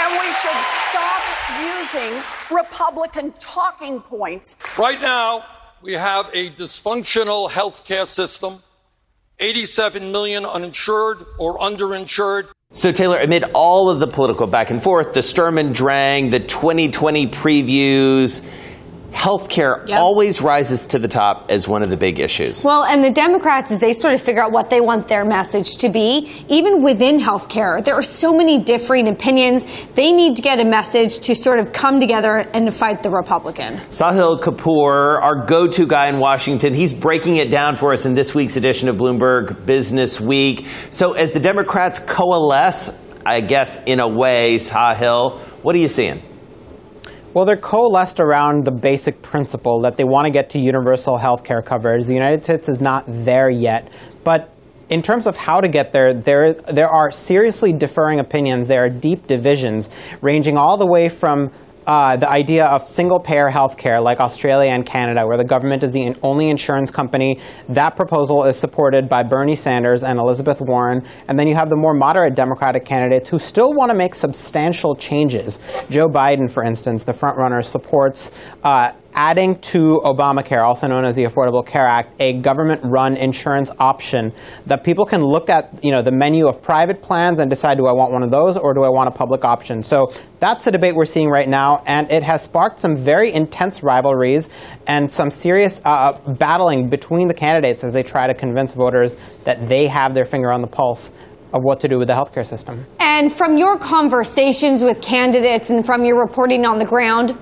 [0.00, 0.56] And we should
[0.88, 1.22] stop
[1.60, 4.56] using Republican talking points.
[4.78, 5.44] Right now,
[5.84, 8.62] we have a dysfunctional healthcare system,
[9.38, 12.48] 87 million uninsured or underinsured.
[12.72, 16.40] So, Taylor, amid all of the political back and forth, the Sturm and Drang, the
[16.40, 18.42] 2020 previews,
[19.14, 19.98] healthcare yep.
[19.98, 22.64] always rises to the top as one of the big issues.
[22.64, 25.76] Well, and the Democrats, as they sort of figure out what they want their message
[25.78, 29.66] to be, even within healthcare, there are so many differing opinions.
[29.94, 33.10] They need to get a message to sort of come together and to fight the
[33.10, 33.76] Republican.
[33.76, 38.14] Sahil Kapur, our go to guy in Washington, he's breaking it down for us in
[38.14, 40.66] this week's edition of Bloomberg Business Week.
[40.90, 42.90] So, as the Democrats coalesce,
[43.24, 46.20] I guess, in a way, Sahil, what are you seeing?
[47.34, 51.42] Well, they're coalesced around the basic principle that they want to get to universal health
[51.42, 52.06] care coverage.
[52.06, 53.90] The United States is not there yet,
[54.22, 54.50] but
[54.88, 58.68] in terms of how to get there, there, there are seriously differing opinions.
[58.68, 61.50] There are deep divisions, ranging all the way from
[61.86, 65.92] uh, the idea of single payer healthcare like Australia and Canada, where the government is
[65.92, 67.38] the only insurance company.
[67.68, 71.02] That proposal is supported by Bernie Sanders and Elizabeth Warren.
[71.28, 74.94] And then you have the more moderate Democratic candidates who still want to make substantial
[74.94, 75.58] changes.
[75.90, 78.30] Joe Biden, for instance, the frontrunner, supports
[78.62, 84.32] uh, adding to Obamacare, also known as the Affordable Care Act, a government-run insurance option
[84.66, 87.86] that people can look at, you know, the menu of private plans and decide, do
[87.86, 89.82] I want one of those or do I want a public option?
[89.82, 90.06] So
[90.40, 94.50] that's the debate we're seeing right now, and it has sparked some very intense rivalries
[94.86, 99.68] and some serious uh, battling between the candidates as they try to convince voters that
[99.68, 101.12] they have their finger on the pulse
[101.52, 102.84] of what to do with the healthcare system.
[102.98, 107.38] And from your conversations with candidates and from your reporting on the ground,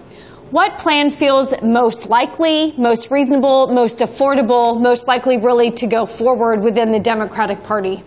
[0.52, 6.62] what plan feels most likely, most reasonable, most affordable, most likely really to go forward
[6.62, 8.04] within the Democratic Party?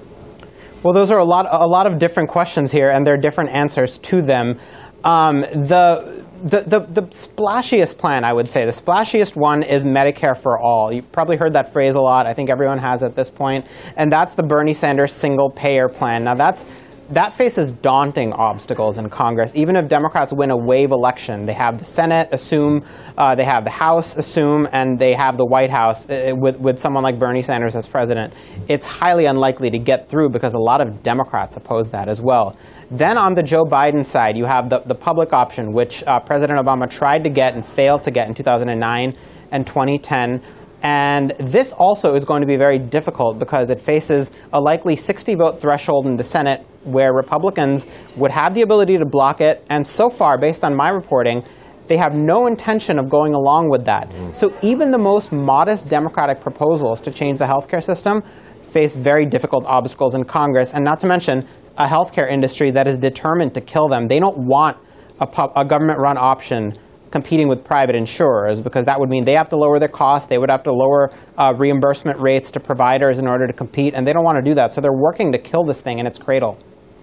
[0.84, 3.50] Well, those are a lot, a lot of different questions here, and there are different
[3.50, 4.60] answers to them.
[5.04, 10.38] Um, the, the, the, the, splashiest plan, I would say, the splashiest one is Medicare
[10.38, 10.94] for all.
[10.94, 12.28] You probably heard that phrase a lot.
[12.28, 13.66] I think everyone has at this point.
[13.98, 16.24] And that's the Bernie Sanders single payer plan.
[16.24, 16.66] Now, that's
[17.10, 19.52] that faces daunting obstacles in Congress.
[19.56, 22.84] Even if Democrats win a wave election, they have the Senate assume,
[23.18, 26.80] uh, they have the House assume, and they have the White House uh, with, with
[26.80, 28.34] someone like Bernie Sanders as president.
[28.68, 32.56] It's highly unlikely to get through because a lot of Democrats oppose that as well.
[32.90, 36.60] Then on the Joe Biden side, you have the, the public option, which uh, President
[36.60, 39.14] Obama tried to get and failed to get in 2009
[39.52, 40.42] and 2010.
[40.86, 45.34] And this also is going to be very difficult because it faces a likely 60
[45.34, 49.66] vote threshold in the Senate where Republicans would have the ability to block it.
[49.72, 51.44] And so far, based on my reporting,
[51.88, 54.12] they have no intention of going along with that.
[54.12, 54.36] Mm.
[54.36, 58.22] So even the most modest Democratic proposals to change the healthcare system
[58.62, 61.44] face very difficult obstacles in Congress, and not to mention
[61.80, 64.08] a healthcare industry that is determined to kill them.
[64.08, 64.78] They don't want
[65.20, 66.76] a, a government run option
[67.12, 70.38] competing with private insurers because that would mean they have to lower their costs, they
[70.38, 74.14] would have to lower uh, reimbursement rates to providers in order to compete, and they
[74.14, 74.74] don't want to do that.
[74.74, 76.58] So they're working to kill this thing in its cradle.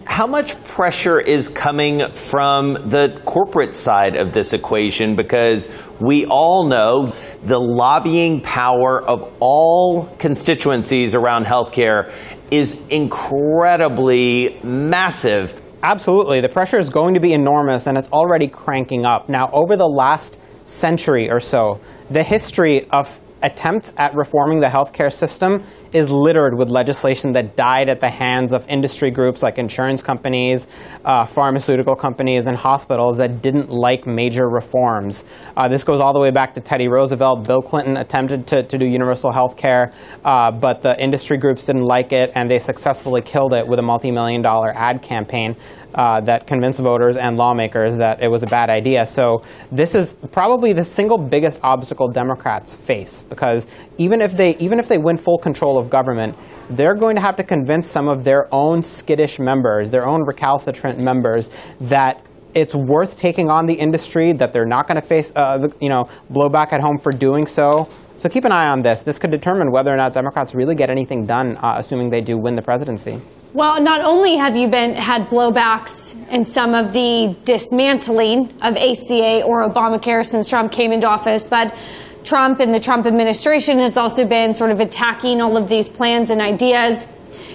[0.04, 5.14] How much pressure is coming from the corporate side of this equation?
[5.14, 5.68] Because
[6.00, 12.12] we all know the lobbying power of all constituencies around healthcare
[12.50, 15.61] is incredibly massive.
[15.82, 16.40] Absolutely.
[16.40, 19.28] The pressure is going to be enormous and it's already cranking up.
[19.28, 21.80] Now, over the last century or so,
[22.10, 25.62] the history of attempts at reforming the healthcare system
[25.92, 30.68] is littered with legislation that died at the hands of industry groups like insurance companies,
[31.04, 35.24] uh, pharmaceutical companies, and hospitals that didn't like major reforms.
[35.56, 37.46] Uh, this goes all the way back to Teddy Roosevelt.
[37.46, 39.92] Bill Clinton attempted to, to do universal health care,
[40.24, 43.82] uh, but the industry groups didn't like it, and they successfully killed it with a
[43.82, 45.56] multi million dollar ad campaign
[45.94, 49.06] uh, that convinced voters and lawmakers that it was a bad idea.
[49.06, 53.66] So this is probably the single biggest obstacle Democrats face because
[53.98, 56.36] even if they even if they win full control of government,
[56.70, 60.98] they're going to have to convince some of their own skittish members, their own recalcitrant
[60.98, 62.24] members, that
[62.54, 66.04] it's worth taking on the industry, that they're not going to face uh, you know
[66.30, 67.88] blowback at home for doing so.
[68.18, 69.02] So keep an eye on this.
[69.02, 72.38] This could determine whether or not Democrats really get anything done, uh, assuming they do
[72.38, 73.20] win the presidency.
[73.54, 79.42] Well, not only have you been had blowbacks in some of the dismantling of ACA
[79.42, 81.74] or Obamacare since Trump came into office, but
[82.24, 86.30] Trump and the Trump administration has also been sort of attacking all of these plans
[86.30, 87.06] and ideas.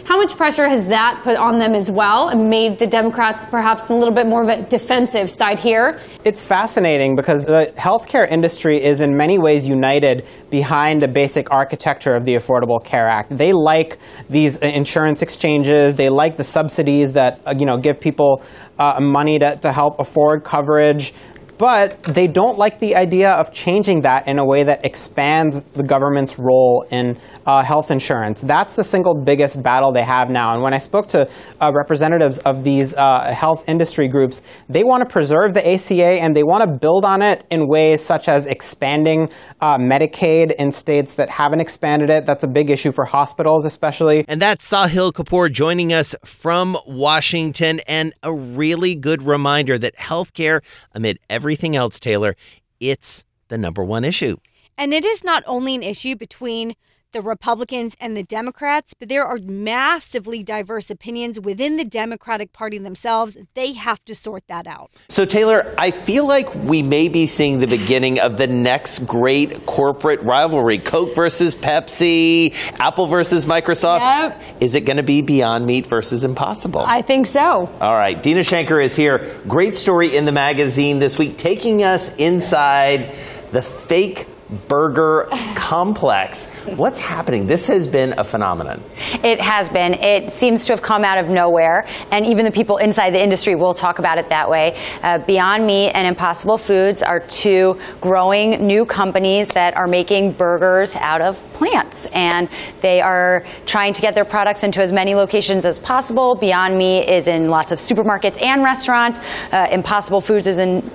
[0.08, 3.89] How much pressure has that put on them as well and made the Democrats perhaps
[3.89, 5.99] a little bit more of a defensive side here?
[6.24, 12.14] It's fascinating because the healthcare industry is in many ways united behind the basic architecture
[12.14, 13.36] of the Affordable Care Act.
[13.36, 13.97] They like
[14.30, 18.41] these insurance exchanges, they like the subsidies that uh, you know give people
[18.80, 21.14] uh, money to, to help afford coverage
[21.58, 25.84] but they don't like the idea of changing that in a way that expands the
[25.84, 28.41] government's role in uh, health insurance.
[28.41, 30.53] That's the single biggest battle they have now.
[30.53, 31.30] And when I spoke to
[31.60, 36.36] uh, representatives of these uh, health industry groups, they want to preserve the ACA and
[36.36, 39.30] they want to build on it in ways such as expanding
[39.62, 42.26] uh, Medicaid in states that haven't expanded it.
[42.26, 44.26] That's a big issue for hospitals, especially.
[44.28, 50.62] And that's Sahil Kapur joining us from Washington, and a really good reminder that healthcare,
[50.93, 52.36] amid everything else, Taylor,
[52.82, 54.36] it's the number one issue.
[54.78, 56.76] And it is not only an issue between
[57.12, 62.78] the Republicans and the Democrats, but there are massively diverse opinions within the Democratic Party
[62.78, 63.38] themselves.
[63.53, 64.91] They have to sort that out.
[65.10, 69.66] So, Taylor, I feel like we may be seeing the beginning of the next great
[69.66, 73.99] corporate rivalry Coke versus Pepsi, Apple versus Microsoft.
[73.99, 74.41] Yep.
[74.62, 76.82] Is it going to be Beyond Meat versus Impossible?
[76.82, 77.68] I think so.
[77.82, 78.22] All right.
[78.22, 79.39] Deena Shanker is here.
[79.47, 83.16] Great story in the magazine this week, taking us inside
[83.51, 84.28] the fake
[84.68, 86.48] burger complex.
[86.78, 87.48] What's happening?
[87.48, 88.84] This has been a phenomenon.
[89.24, 89.95] It has been.
[89.95, 93.56] It seems to have come out of nowhere, and even the people inside the industry
[93.56, 94.78] will talk about it that way.
[95.04, 100.95] Uh, Beyond Meat and Impossible Foods are two growing new companies that are making burgers
[100.95, 102.48] out of plants, and
[102.82, 106.36] they are trying to get their products into as many locations as possible.
[106.36, 109.20] Beyond Meat is in lots of supermarkets and restaurants.
[109.52, 110.89] Uh, Impossible Foods is in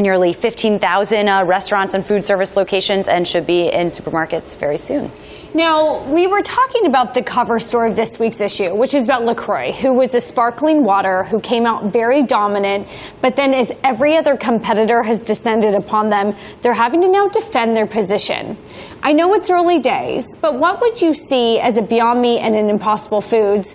[0.00, 5.10] nearly 15,000 uh, restaurants and food service locations and should be in supermarkets very soon.
[5.52, 9.24] Now, we were talking about the cover story of this week's issue, which is about
[9.24, 12.86] LaCroix, who was a sparkling water who came out very dominant,
[13.20, 17.76] but then as every other competitor has descended upon them, they're having to now defend
[17.76, 18.56] their position.
[19.02, 22.54] I know it's early days, but what would you see as a Beyond Meat and
[22.54, 23.74] an Impossible Foods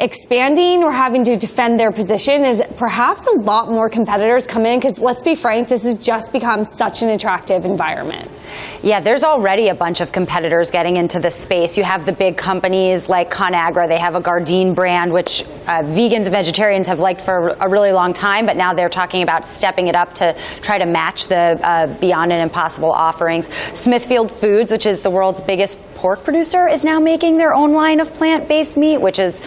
[0.00, 4.78] expanding or having to defend their position is perhaps a lot more competitors come in
[4.78, 8.28] because let's be frank, this has just become such an attractive environment.
[8.82, 11.76] Yeah, there's already a bunch of competitors getting into this space.
[11.76, 13.88] You have the big companies like ConAgra.
[13.88, 17.92] They have a Gardein brand, which uh, vegans and vegetarians have liked for a really
[17.92, 21.58] long time, but now they're talking about stepping it up to try to match the
[21.62, 23.52] uh, Beyond and Impossible offerings.
[23.74, 27.98] Smithfield Foods, which is the world's biggest pork producer, is now making their own line
[27.98, 29.42] of plant-based meat, which is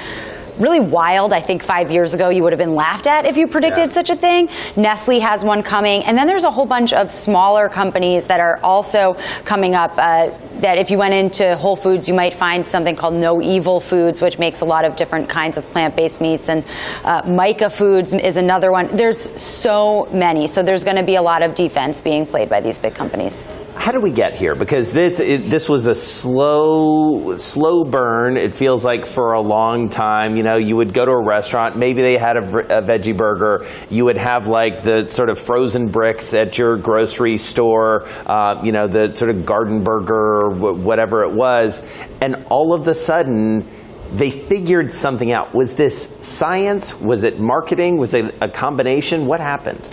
[0.61, 1.33] really wild.
[1.33, 3.91] I think five years ago you would have been laughed at if you predicted yeah.
[3.91, 4.49] such a thing.
[4.77, 8.59] Nestle has one coming, and then there's a whole bunch of smaller companies that are
[8.63, 9.91] also coming up.
[9.97, 10.29] Uh,
[10.61, 14.21] that if you went into Whole Foods, you might find something called No Evil Foods,
[14.21, 16.63] which makes a lot of different kinds of plant-based meats, and
[17.03, 18.87] uh, Mica Foods is another one.
[18.95, 22.61] There's so many, so there's going to be a lot of defense being played by
[22.61, 23.43] these big companies.
[23.75, 24.53] How do we get here?
[24.53, 28.37] Because this it, this was a slow slow burn.
[28.37, 30.35] It feels like for a long time.
[30.35, 32.43] You know, you would go to a restaurant, maybe they had a,
[32.79, 33.65] a veggie burger.
[33.89, 38.07] You would have like the sort of frozen bricks at your grocery store.
[38.25, 41.83] Uh, you know, the sort of garden burger whatever it was,
[42.21, 43.67] and all of a sudden
[44.13, 45.53] they figured something out.
[45.53, 46.99] Was this science?
[46.99, 47.97] Was it marketing?
[47.97, 49.25] Was it a combination?
[49.25, 49.89] What happened?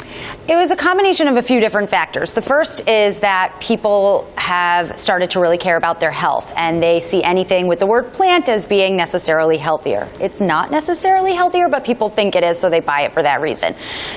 [0.49, 2.35] It was a combination of a few different factors.
[2.35, 6.99] The first is that people have started to really care about their health and they
[7.01, 10.09] see anything with the word plant as being necessarily healthier.
[10.21, 13.41] It's not necessarily healthier, but people think it is, so they buy it for that
[13.41, 13.77] reason.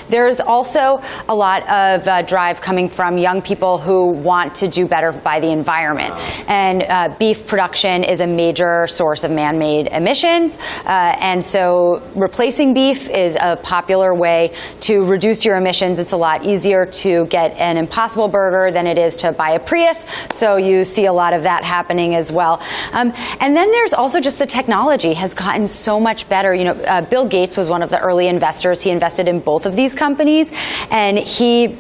[0.10, 4.88] There's also a lot of uh, drive coming from young people who want to do
[4.88, 6.14] better by the environment.
[6.50, 10.58] And uh, beef production is a major source of man made emissions.
[10.86, 16.00] Uh, and so replacing beef is a popular way to reduce your emissions.
[16.00, 19.60] It's a lot easier to get an Impossible Burger than it is to buy a
[19.60, 20.06] Prius.
[20.32, 22.62] So you see a lot of that happening as well.
[22.94, 26.54] Um, and then there's also just the technology has gotten so much better.
[26.54, 28.82] You know, uh, Bill Gates was one of the early investors.
[28.82, 30.52] He invested in both of these companies,
[30.90, 31.78] and he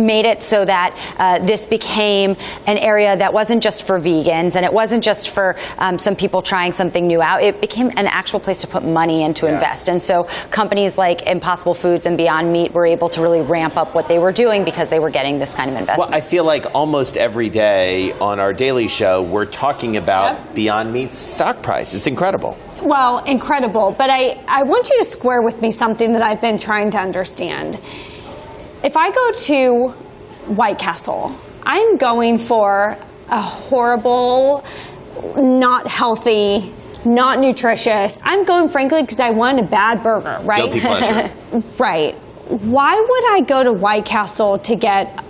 [0.00, 2.36] made it so that uh, this became
[2.66, 6.42] an area that wasn't just for vegans and it wasn't just for um, some people
[6.42, 7.42] trying something new out.
[7.42, 9.54] It became an actual place to put money and to yeah.
[9.54, 9.88] invest.
[9.88, 13.94] And so companies like Impossible Foods and Beyond Meat were able to really ramp up
[13.94, 16.10] what they were doing because they were getting this kind of investment.
[16.10, 20.54] Well, I feel like almost every day on our daily show, we're talking about yep.
[20.54, 21.94] Beyond Meat's stock price.
[21.94, 22.56] It's incredible.
[22.82, 23.94] Well, incredible.
[23.96, 26.98] But I, I want you to square with me something that I've been trying to
[26.98, 27.78] understand
[28.82, 29.88] if I go to
[30.46, 34.64] White Castle, I'm going for a horrible,
[35.36, 36.72] not healthy,
[37.04, 38.18] not nutritious.
[38.22, 40.70] I'm going, frankly, because I want a bad burger, right?
[40.70, 41.32] Guilty pleasure.
[41.78, 42.14] right.
[42.48, 45.24] Why would I go to White Castle to get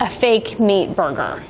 [0.00, 1.42] a fake meat burger?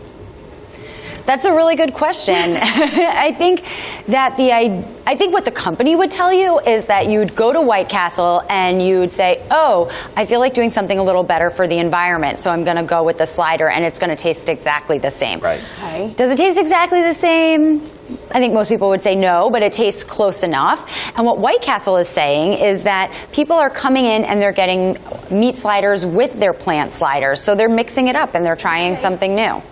[1.28, 2.34] That's a really good question.
[2.36, 3.62] I think
[4.06, 7.60] that the I think what the company would tell you is that you'd go to
[7.60, 11.68] White Castle and you'd say, "Oh, I feel like doing something a little better for
[11.68, 14.48] the environment, so I'm going to go with the slider, and it's going to taste
[14.48, 15.60] exactly the same." Right.
[15.76, 16.14] Okay.
[16.16, 17.90] Does it taste exactly the same?
[18.30, 20.90] I think most people would say no, but it tastes close enough.
[21.14, 24.96] And what White Castle is saying is that people are coming in and they're getting
[25.30, 29.34] meat sliders with their plant sliders, so they're mixing it up and they're trying something
[29.34, 29.62] new.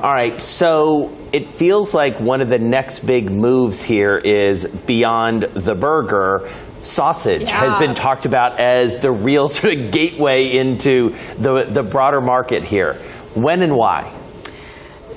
[0.00, 5.42] All right, so it feels like one of the next big moves here is beyond
[5.42, 6.48] the burger.
[6.80, 7.60] Sausage yeah.
[7.60, 12.64] has been talked about as the real sort of gateway into the, the broader market
[12.64, 12.94] here.
[13.34, 14.12] When and why?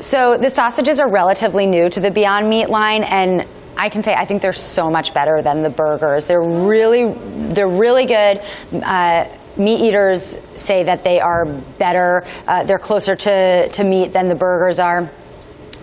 [0.01, 3.47] So the sausages are relatively new to the Beyond Meat line, and
[3.77, 6.27] I can say I think they're so much better than the burgers.
[6.27, 7.13] They're really,
[7.53, 8.41] they're really good.
[8.71, 9.25] Uh,
[9.57, 14.35] meat eaters say that they are better, uh, they're closer to, to meat than the
[14.35, 15.09] burgers are.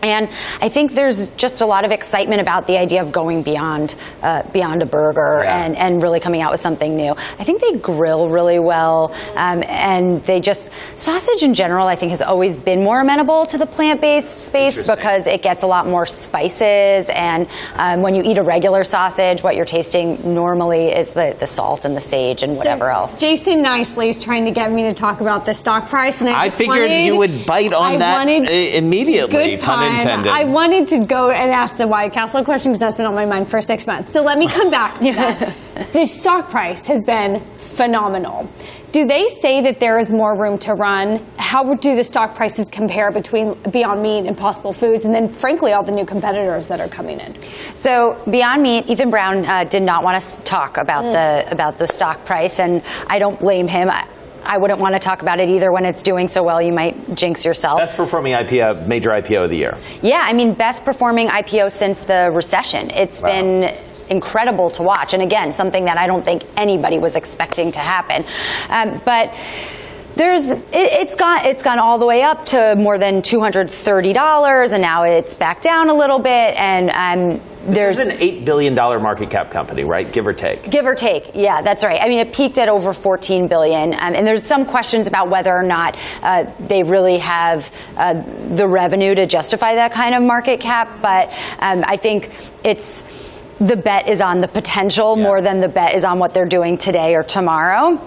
[0.02, 0.28] And
[0.60, 4.42] I think there's just a lot of excitement about the idea of going beyond uh,
[4.52, 5.64] beyond a burger yeah.
[5.64, 7.12] and, and really coming out with something new.
[7.38, 11.86] I think they grill really well, um, and they just sausage in general.
[11.86, 15.62] I think has always been more amenable to the plant based space because it gets
[15.62, 17.08] a lot more spices.
[17.10, 17.46] And
[17.76, 21.84] um, when you eat a regular sausage, what you're tasting normally is the, the salt
[21.84, 23.20] and the sage and whatever so else.
[23.20, 26.46] Jason nicely is trying to get me to talk about the stock price, and I,
[26.46, 29.32] I figured wanted, you would bite on I that immediately.
[29.32, 29.60] Good
[29.94, 30.32] intended.
[30.32, 33.26] I wanted to go and ask the White Castle question because that's been on my
[33.26, 34.10] mind for six months.
[34.10, 35.54] So let me come back to that.
[35.92, 38.50] the stock price has been phenomenal.
[38.92, 41.24] Do they say that there is more room to run?
[41.38, 45.72] How do the stock prices compare between Beyond Meat and Impossible Foods, and then, frankly,
[45.72, 47.34] all the new competitors that are coming in?
[47.74, 51.12] So, Beyond Meat, Ethan Brown uh, did not want to talk about mm.
[51.12, 53.88] the about the stock price, and I don't blame him.
[53.88, 54.06] I,
[54.44, 56.60] I wouldn't want to talk about it either when it's doing so well.
[56.60, 57.78] You might jinx yourself.
[57.78, 59.76] Best performing IPO, major IPO of the year.
[60.02, 62.90] Yeah, I mean, best performing IPO since the recession.
[62.90, 63.28] It's wow.
[63.28, 63.78] been
[64.08, 65.14] incredible to watch.
[65.14, 68.24] And again, something that I don't think anybody was expecting to happen.
[68.68, 69.34] Um, but
[70.14, 73.70] there's it, has gone it's gone all the way up to more than two hundred
[73.70, 76.56] thirty dollars, and now it's back down a little bit.
[76.56, 80.10] And um, there's this is an eight billion dollar market cap company, right?
[80.10, 80.68] Give or take.
[80.68, 82.00] Give or take, yeah, that's right.
[82.00, 85.52] I mean, it peaked at over fourteen billion, um, and there's some questions about whether
[85.52, 88.14] or not uh, they really have uh,
[88.54, 91.00] the revenue to justify that kind of market cap.
[91.00, 92.30] But um, I think
[92.64, 93.04] it's
[93.60, 95.22] the bet is on the potential yeah.
[95.22, 98.00] more than the bet is on what they're doing today or tomorrow.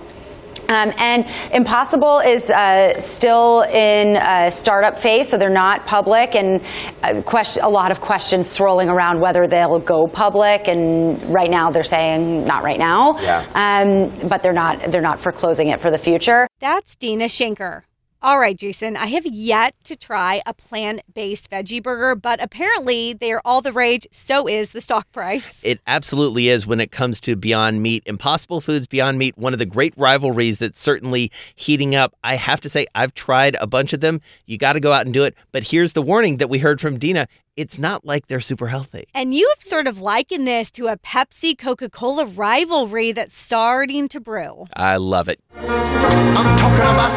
[0.70, 6.61] Um, and Impossible is uh, still in a startup phase, so they're not public, and
[7.03, 10.68] a, uh, question, a lot of questions swirling around whether they'll go public.
[10.68, 13.45] And right now, they're saying not right now, yeah.
[13.53, 16.47] um, but they're not they're not foreclosing it for the future.
[16.59, 17.84] That's Deena Shanker.
[18.26, 23.13] All right, Jason, I have yet to try a plant based veggie burger, but apparently
[23.13, 24.07] they are all the rage.
[24.09, 25.63] So is the stock price.
[25.63, 28.01] It absolutely is when it comes to Beyond Meat.
[28.07, 32.15] Impossible Foods Beyond Meat, one of the great rivalries that's certainly heating up.
[32.23, 34.21] I have to say, I've tried a bunch of them.
[34.47, 35.36] You got to go out and do it.
[35.51, 39.08] But here's the warning that we heard from Deena it's not like they're super healthy.
[39.14, 44.08] And you have sort of likened this to a Pepsi Coca Cola rivalry that's starting
[44.10, 44.66] to brew.
[44.74, 45.39] I love it.
[45.56, 47.12] I'm talking about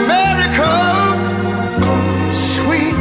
[0.00, 0.66] America,
[2.34, 2.94] sweet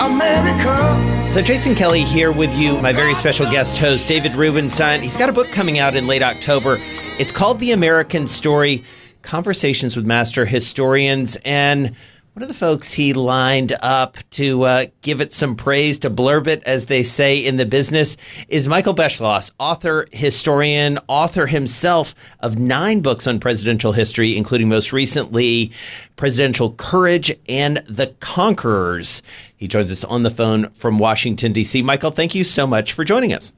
[0.00, 1.30] America.
[1.30, 5.00] So, Jason Kelly here with you, my very special guest host, David Rubenstein.
[5.00, 6.78] He's got a book coming out in late October.
[7.18, 8.82] It's called The American Story
[9.22, 11.36] Conversations with Master Historians.
[11.44, 11.94] And
[12.40, 16.46] one of the folks he lined up to uh, give it some praise, to blurb
[16.46, 18.16] it, as they say in the business,
[18.48, 24.90] is Michael Beschloss, author, historian, author himself of nine books on presidential history, including most
[24.90, 25.70] recently
[26.16, 29.22] Presidential Courage and The Conquerors.
[29.54, 31.82] He joins us on the phone from Washington, D.C.
[31.82, 33.52] Michael, thank you so much for joining us.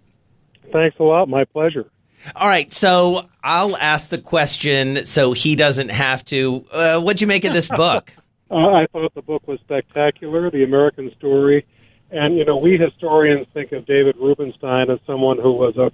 [0.72, 1.28] Thanks a lot.
[1.28, 1.89] My pleasure.
[2.35, 6.64] All right, so I'll ask the question so he doesn't have to.
[6.72, 8.12] Uh, what'd you make of this book?
[8.53, 11.65] Uh, I thought the book was spectacular, The American Story.
[12.11, 15.91] And, you know, we historians think of David Rubenstein as someone who was a,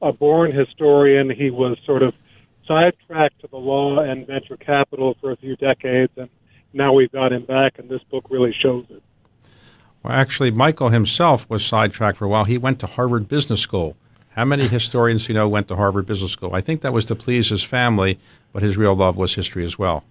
[0.00, 1.28] a born historian.
[1.28, 2.14] He was sort of
[2.66, 6.30] sidetracked to the law and venture capital for a few decades, and
[6.72, 9.02] now we've got him back, and this book really shows it.
[10.02, 12.46] Well, actually, Michael himself was sidetracked for a while.
[12.46, 13.98] He went to Harvard Business School.
[14.30, 16.54] How many historians you know went to Harvard Business School?
[16.54, 18.18] I think that was to please his family,
[18.54, 20.04] but his real love was history as well.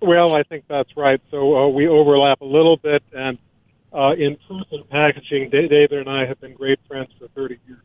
[0.00, 1.20] Well, I think that's right.
[1.30, 3.38] So uh, we overlap a little bit, and
[3.92, 7.80] uh, in truth and packaging, David and I have been great friends for 30 years.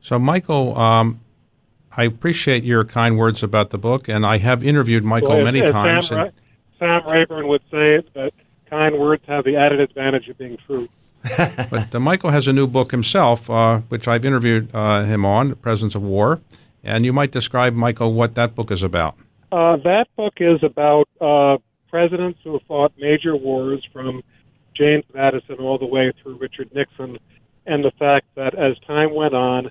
[0.00, 1.20] So, Michael, um,
[1.96, 5.44] I appreciate your kind words about the book, and I have interviewed Michael well, as,
[5.44, 6.08] many as times.
[6.08, 6.32] Sam, and,
[6.78, 8.32] Sam Rayburn would say that
[8.68, 10.88] kind words have the added advantage of being true.
[11.38, 15.48] but uh, Michael has a new book himself, uh, which I've interviewed uh, him on,
[15.48, 16.40] The Presidents of War.
[16.82, 19.16] And you might describe, Michael, what that book is about.
[19.54, 21.56] Uh, that book is about uh,
[21.88, 24.20] presidents who have fought major wars from
[24.76, 27.18] James Madison all the way through Richard Nixon,
[27.64, 29.70] and the fact that as time went on,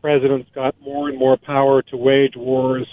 [0.00, 2.86] presidents got more and more power to wage wars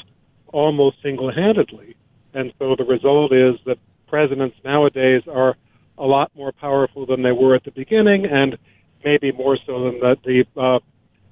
[0.47, 1.95] almost single handedly.
[2.33, 3.77] And so the result is that
[4.07, 5.55] presidents nowadays are
[5.99, 8.57] a lot more powerful than they were at the beginning, and
[9.05, 10.79] maybe more so than the, the uh,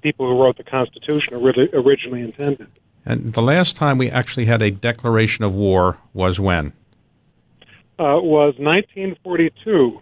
[0.02, 2.68] people who wrote the Constitution originally intended.
[3.04, 6.72] And the last time we actually had a declaration of war was when?
[7.98, 10.00] Uh, was 1942,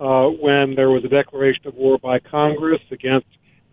[0.00, 3.26] uh, when there was a declaration of war by Congress against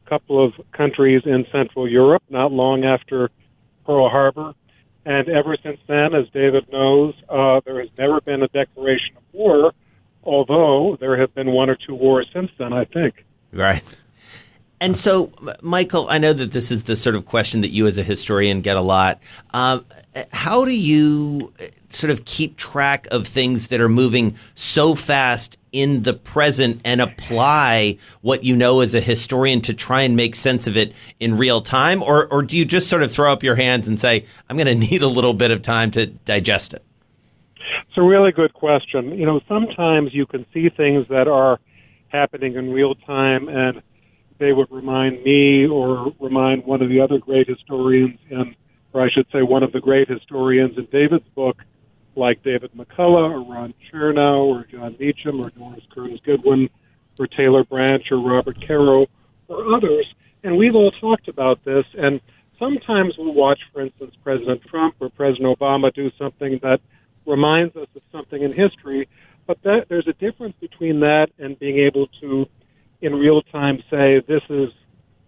[0.06, 3.30] a couple of countries in Central Europe, not long after
[3.86, 4.54] Pearl Harbor.
[5.06, 9.24] And ever since then, as David knows, uh, there has never been a declaration of
[9.34, 9.74] war,
[10.24, 13.24] although there have been one or two wars since then, I think.
[13.52, 13.84] Right.
[14.82, 17.98] And so, Michael, I know that this is the sort of question that you as
[17.98, 19.22] a historian get a lot.
[19.54, 19.86] Um,
[20.34, 25.58] how do you uh, sort of keep track of things that are moving so fast
[25.72, 30.36] in the present and apply what you know as a historian to try and make
[30.36, 32.04] sense of it in real time?
[32.04, 34.68] Or, or do you just sort of throw up your hands and say, I'm going
[34.68, 36.84] to need a little bit of time to digest it?
[37.88, 39.18] It's a really good question.
[39.18, 41.62] You know, sometimes you can see things that are
[42.10, 43.82] happening in real time and–
[44.38, 48.56] they would remind me or remind one of the other great historians in,
[48.94, 51.58] or I should say, one of the great historians in David's book,
[52.16, 56.70] like David McCullough or Ron Chernow or Jon Meacham or Doris Kearns Goodwin
[57.20, 59.04] or Taylor Branch or Robert Caro
[59.48, 60.06] or others.
[60.44, 61.86] And we've all talked about this.
[61.98, 62.22] And
[62.60, 66.80] sometimes we'll watch, for instance, President Trump or President Obama do something that
[67.26, 69.08] reminds us of something in history.
[69.48, 72.48] But that, there's a difference between that and being able to
[73.02, 74.70] in real time say this is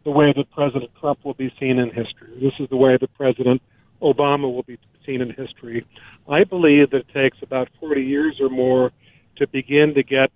[0.03, 2.39] the way that President Trump will be seen in history.
[2.41, 3.61] This is the way that President
[4.01, 5.85] Obama will be seen in history.
[6.29, 8.91] I believe that it takes about 40 years or more
[9.37, 10.31] to begin to get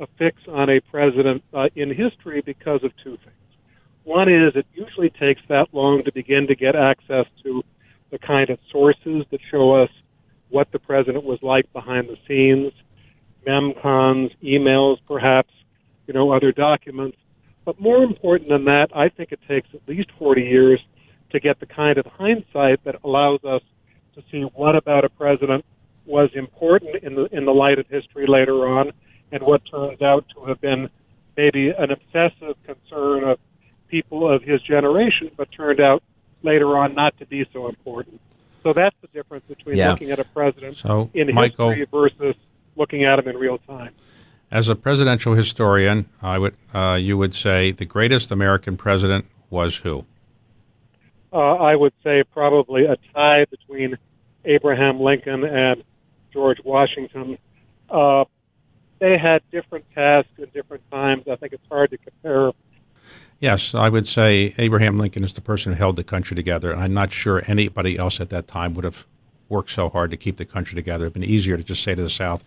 [0.00, 3.36] a fix on a president uh, in history because of two things.
[4.04, 7.64] One is it usually takes that long to begin to get access to
[8.10, 9.90] the kind of sources that show us
[10.50, 12.72] what the president was like behind the scenes,
[13.46, 15.52] memcons, emails, perhaps,
[16.06, 17.16] you know, other documents.
[17.64, 20.80] But more important than that, I think it takes at least 40 years
[21.30, 23.62] to get the kind of hindsight that allows us
[24.14, 25.64] to see what about a president
[26.06, 28.92] was important in the in the light of history later on,
[29.32, 30.90] and what turns out to have been
[31.36, 33.38] maybe an obsessive concern of
[33.88, 36.02] people of his generation, but turned out
[36.42, 38.20] later on not to be so important.
[38.62, 39.90] So that's the difference between Yeah.
[39.90, 42.36] looking at a president So, in Michael- history versus
[42.76, 43.92] looking at him in real time.
[44.54, 49.78] As a presidential historian, I would uh, you would say the greatest American president was
[49.78, 50.06] who?
[51.32, 53.98] Uh, I would say probably a tie between
[54.44, 55.82] Abraham Lincoln and
[56.32, 57.36] George Washington.
[57.90, 58.26] Uh,
[59.00, 61.24] they had different tasks in different times.
[61.28, 62.52] I think it's hard to compare.
[63.40, 66.70] Yes, I would say Abraham Lincoln is the person who held the country together.
[66.70, 69.04] And I'm not sure anybody else at that time would have
[69.48, 71.06] worked so hard to keep the country together.
[71.06, 72.44] It'd been easier to just say to the South,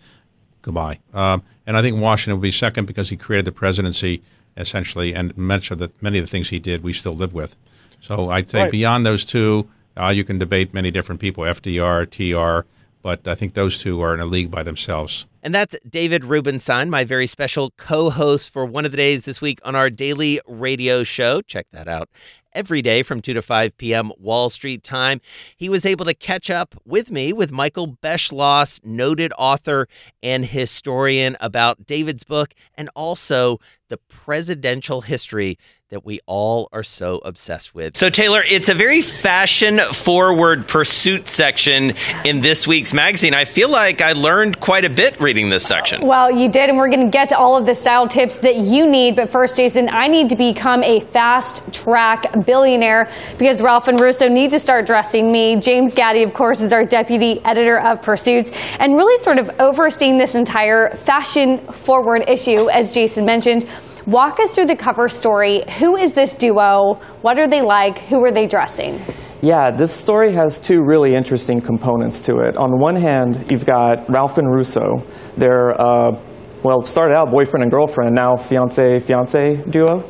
[0.62, 0.98] goodbye.
[1.14, 4.22] Um, and I think Washington would be second because he created the presidency
[4.56, 7.56] essentially, and much of the, many of the things he did we still live with.
[8.00, 8.70] So I'd say Right.
[8.72, 12.66] beyond those two, uh, you can debate many different people, FDR, TR,
[13.02, 15.26] but I think those two are in a league by themselves.
[15.42, 19.40] And that's David Rubenstein, my very special co host for one of the days this
[19.40, 21.40] week on our daily radio show.
[21.42, 22.08] Check that out
[22.52, 24.10] every day from 2 to 5 p.m.
[24.18, 25.20] Wall Street time.
[25.56, 29.86] He was able to catch up with me with Michael Beschloss, noted author
[30.22, 35.56] and historian, about David's book and also the presidential history
[35.90, 37.96] that we all are so obsessed with.
[37.96, 41.94] So, Taylor, it's a very fashion forward pursuit section
[42.26, 43.32] in this week's magazine.
[43.32, 46.06] I feel like I learned quite a bit reading this section.
[46.06, 48.56] Well, you did, and we're going to get to all of the style tips that
[48.56, 49.16] you need.
[49.16, 54.28] But first, Jason, I need to become a fast track billionaire because Ralph and Russo
[54.28, 55.56] need to start dressing me.
[55.56, 60.18] James Gaddy, of course, is our deputy editor of Pursuits and really sort of overseeing
[60.18, 63.66] this entire fashion forward issue, as Jason mentioned.
[64.08, 65.62] Walk us through the cover story.
[65.78, 66.94] Who is this duo?
[67.20, 67.98] What are they like?
[67.98, 68.98] Who are they dressing?
[69.42, 72.56] Yeah, this story has two really interesting components to it.
[72.56, 75.04] On one hand, you've got Ralph and Russo.
[75.36, 76.18] They're, uh,
[76.62, 80.02] well, started out boyfriend and girlfriend, now fiance fiance duo.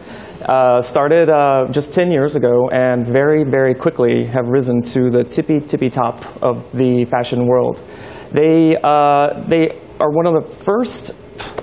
[0.49, 5.25] Uh, started uh, just 10 years ago and very, very quickly have risen to the
[5.25, 7.83] tippy, tippy top of the fashion world.
[8.31, 11.11] They, uh, they are one of the first,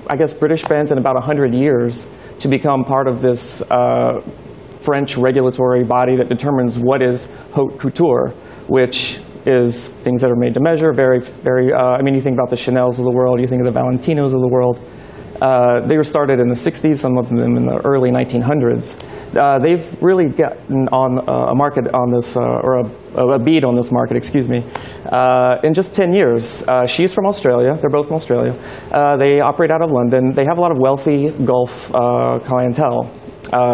[0.10, 2.10] I guess, British brands in about 100 years
[2.40, 4.22] to become part of this uh,
[4.80, 8.30] French regulatory body that determines what is haute couture,
[8.68, 10.92] which is things that are made to measure.
[10.94, 11.72] Very, very.
[11.72, 13.80] Uh, I mean, you think about the Chanel's of the world, you think of the
[13.80, 14.80] Valentinos of the world.
[15.42, 19.02] Uh, they were started in the 60s, some of them in the early 1900s.
[19.36, 23.64] Uh, they've really gotten on uh, a market on this, uh, or a, a beat
[23.64, 24.64] on this market, excuse me,
[25.08, 26.66] uh, in just 10 years.
[26.88, 27.76] She's from Australia.
[27.76, 28.54] They're both from Australia.
[29.20, 30.32] They operate out of London.
[30.32, 33.12] They have a lot of wealthy Gulf clientele,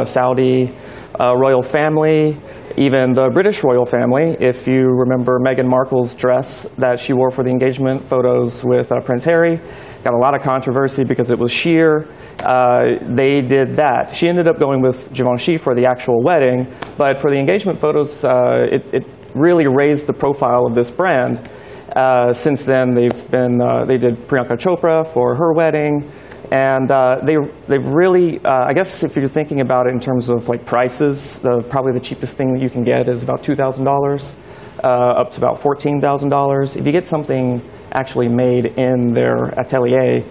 [0.05, 0.73] Saudi
[1.19, 2.37] royal family,
[2.77, 4.35] even the British royal family.
[4.39, 9.25] If you remember Meghan Markle's dress that she wore for the engagement photos with Prince
[9.25, 9.59] Harry,
[10.03, 12.07] got a lot of controversy because it was sheer.
[12.39, 14.15] Uh, they did that.
[14.15, 18.23] She ended up going with Givenchy for the actual wedding, but for the engagement photos,
[18.23, 21.47] uh, it, it really raised the profile of this brand.
[21.95, 26.09] Uh, since then, they've been uh, they did Priyanka Chopra for her wedding,
[26.51, 27.35] and uh, they
[27.67, 31.39] they've really uh, I guess if you're thinking about it in terms of like prices,
[31.39, 34.35] the probably the cheapest thing that you can get is about two thousand dollars,
[34.83, 36.75] up to about fourteen thousand dollars.
[36.75, 40.23] If you get something actually made in their atelier,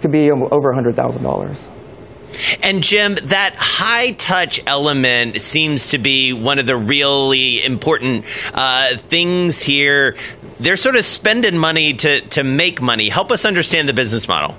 [0.00, 1.66] could be over hundred thousand dollars.
[2.62, 8.96] And Jim, that high touch element seems to be one of the really important uh,
[8.96, 10.16] things here.
[10.60, 13.08] They're sort of spending money to, to make money.
[13.08, 14.56] Help us understand the business model.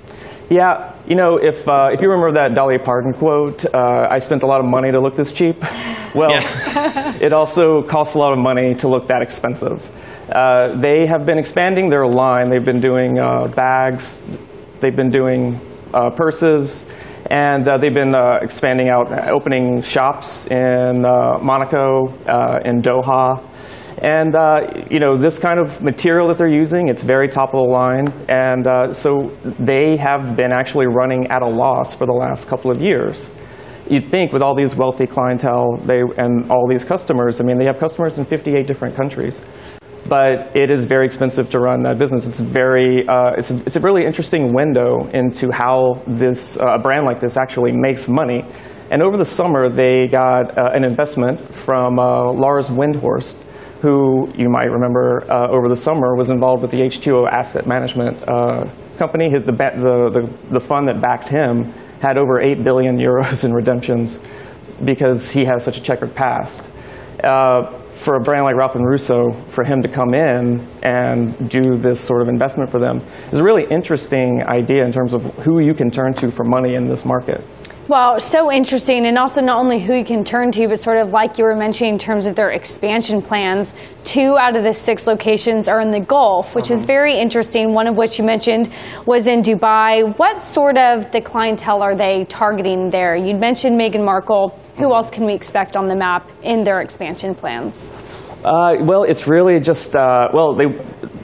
[0.50, 4.42] Yeah, you know, if uh, if you remember that Dolly Parton quote, uh, "I spent
[4.42, 5.62] a lot of money to look this cheap."
[6.14, 6.32] Well,
[7.20, 9.86] it also costs a lot of money to look that expensive.
[10.30, 12.50] Uh, they have been expanding their line.
[12.50, 14.20] They've been doing uh, bags.
[14.80, 15.58] They've been doing
[15.94, 16.86] uh, purses.
[17.30, 22.06] And uh, they've been uh, expanding out, opening shops in Monaco,
[22.64, 23.42] in Doha.
[23.98, 24.34] And,
[24.90, 28.08] you know, this kind of material that they're using, it's very top of the line.
[28.28, 32.80] And so they have been actually running at a loss for the last couple of
[32.80, 33.30] years.
[33.90, 37.64] you'd think with all these wealthy clientele they, and all these customers, I mean, they
[37.64, 39.42] have customers in 58 different countries.
[40.08, 42.26] But it is very expensive to run that business.
[42.26, 46.78] It's very, uh, it's, a, it's a really interesting window into how this uh, a
[46.78, 48.44] brand like this actually makes money.
[48.90, 53.36] And over the summer, they got uh, an investment from uh, Lars Windhorst,
[53.82, 58.16] who you might remember uh, over the summer was involved with the H2O asset management
[58.26, 58.64] uh,
[58.96, 59.28] company.
[59.30, 64.20] The, the, the, the fund that backs him had over 8 billion euros in redemptions
[64.84, 66.66] because he has such a checkered past.
[67.22, 71.76] Uh, for a brand like Ralph and Russo, for him to come in and do
[71.76, 75.60] this sort of investment for them is a really interesting idea in terms of who
[75.60, 77.44] you can turn to for money in this market.
[77.88, 81.10] Well, so interesting, and also not only who you can turn to, but sort of
[81.10, 83.74] like you were mentioning in terms of their expansion plans.
[84.04, 86.86] Two out of the six locations are in the Gulf, which is uh-huh.
[86.86, 87.72] very interesting.
[87.72, 88.68] One of which you mentioned
[89.06, 90.16] was in Dubai.
[90.18, 93.16] What sort of the clientele are they targeting there?
[93.16, 94.54] You'd mentioned Meghan Markle.
[94.78, 97.90] Who else can we expect on the map in their expansion plans?
[98.44, 100.66] Uh, well, it's really just uh, well, they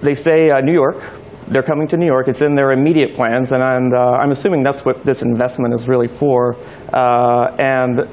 [0.03, 1.03] they say uh, New York.
[1.47, 2.27] They're coming to New York.
[2.27, 5.89] It's in their immediate plans, and, and uh, I'm assuming that's what this investment is
[5.89, 6.57] really for.
[6.93, 8.09] Uh, and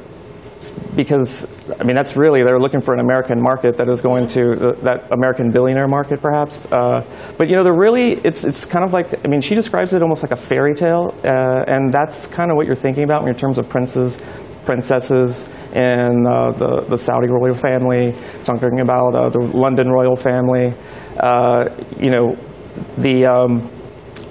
[0.96, 4.52] because I mean that's really they're looking for an American market that is going to
[4.52, 6.72] uh, that American billionaire market perhaps.
[6.72, 7.04] Uh,
[7.38, 10.04] but you know they're really it's it's kind of like I mean she describes it
[10.04, 13.34] almost like a fairy tale, uh, and that's kind of what you're thinking about in
[13.34, 14.22] terms of princes.
[14.66, 20.74] Princesses in uh, the, the Saudi royal family, talking about uh, the London royal family.
[21.20, 21.66] Uh,
[22.00, 22.36] you know,
[22.98, 23.70] the um,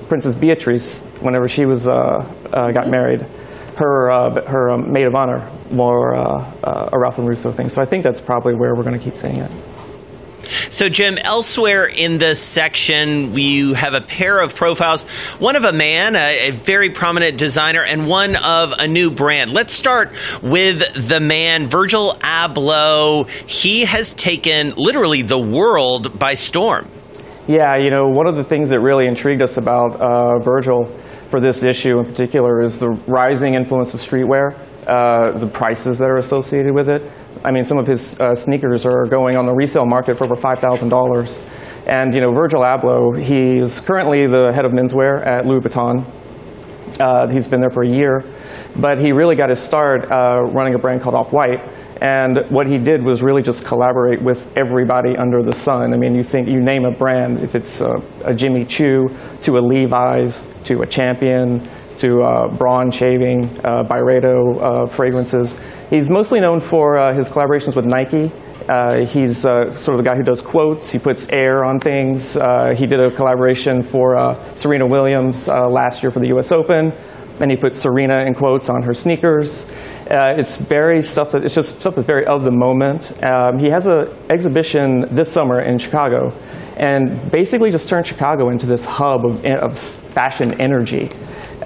[0.09, 3.27] Princess Beatrice, whenever she was got married,
[3.81, 7.71] her uh, her um, maid of honor wore uh, uh, a Ralph and Russo thing.
[7.71, 9.51] So I think that's probably where we're going to keep seeing it.
[10.43, 15.05] So, Jim, elsewhere in this section, you have a pair of profiles
[15.39, 19.53] one of a man, a, a, very prominent designer, and one of a new brand.
[19.53, 20.13] Let's start
[20.43, 23.29] with the man, Virgil Abloh.
[23.49, 26.89] He has taken literally the world by storm.
[27.47, 30.87] Yeah, you know, one of the things that really intrigued us about uh, Virgil
[31.29, 34.55] for this issue in particular is the rising influence of streetwear,
[34.87, 37.03] uh, the prices that are associated with it.
[37.45, 40.35] I mean, some of his uh, sneakers are going on the resale market for over
[40.35, 41.49] $5,000.
[41.87, 46.05] And, you know, Virgil Abloh, he's currently the head of menswear at Louis Vuitton.
[47.01, 48.25] Uh, he's been there for a year.
[48.77, 51.61] But he really got his start uh, running a brand called Off-White.
[52.03, 55.93] And what he did was really just collaborate with everybody under the sun.
[55.93, 59.09] I mean, you think you name a brand, if it's a, a Jimmy Choo
[59.43, 61.61] to a Levi's to a Champion
[61.99, 65.61] to uh, Braun Shaving, uh, Byredo uh, fragrances.
[65.91, 68.33] He's mostly known for uh, his collaborations with Nike.
[68.69, 70.89] Uh, he's uh, sort of the guy who does quotes.
[70.89, 72.35] He puts air on things.
[72.79, 76.53] he did a collaboration for Serena Williams last year for the U.S.
[76.53, 76.93] Open.
[77.41, 79.69] And he put Serena in quotes on her sneakers.
[80.11, 83.13] Uh, it's very stuff that it's just stuff that's very of the moment.
[83.23, 86.33] Um, he has an exhibition this summer in Chicago,
[86.77, 91.11] and basically just turned Chicago into this hub of, of fashion energy.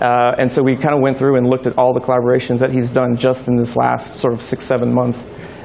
[0.00, 2.70] Uh, and so we kind of went through and looked at all the collaborations that
[2.70, 5.24] he's done just in this last sort of six, seven months.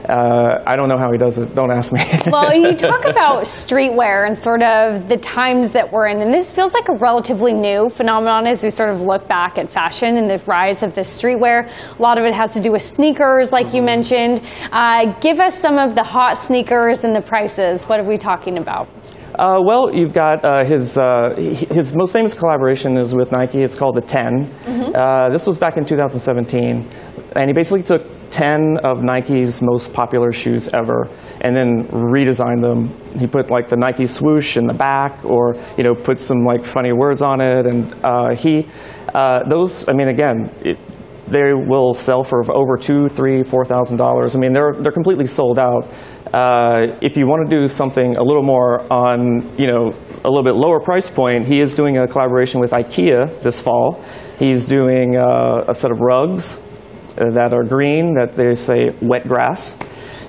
[0.09, 1.53] Uh, I don't know how he does it.
[1.53, 2.01] Don't ask me.
[2.31, 6.49] well, you talk about streetwear and sort of the times that we're in, and this
[6.49, 10.27] feels like a relatively new phenomenon as we sort of look back at fashion and
[10.27, 11.69] the rise of this streetwear.
[11.99, 14.41] A lot of it has to do with sneakers, like you mentioned.
[14.71, 17.85] Uh, give us some of the hot sneakers and the prices.
[17.85, 18.89] What are we talking about?
[19.35, 23.61] Uh, well, you've got uh, his uh, his most famous collaboration is with Nike.
[23.61, 24.45] It's called the 10.
[24.45, 25.31] Mm-hmm.
[25.31, 26.87] this was back in 2017,
[27.35, 31.09] and he basically took 10 of Nike's most popular shoes ever
[31.41, 32.93] and then redesigned them.
[33.19, 36.63] He put like the Nike swoosh in the back or, you know, put some like
[36.63, 37.65] funny words on it.
[37.65, 38.67] And uh, he,
[39.13, 40.77] uh, those, I mean, again, it,
[41.27, 44.35] they will sell for over two, three, four thousand dollars.
[44.35, 45.87] I mean, they're they're completely sold out.
[46.33, 49.91] Uh, if you want to do something a little more on, you know,
[50.23, 54.03] a little bit lower price point, he is doing a collaboration with IKEA this fall.
[54.37, 56.59] He's doing uh, a set of rugs
[57.17, 59.77] uh, that are green that they say wet grass.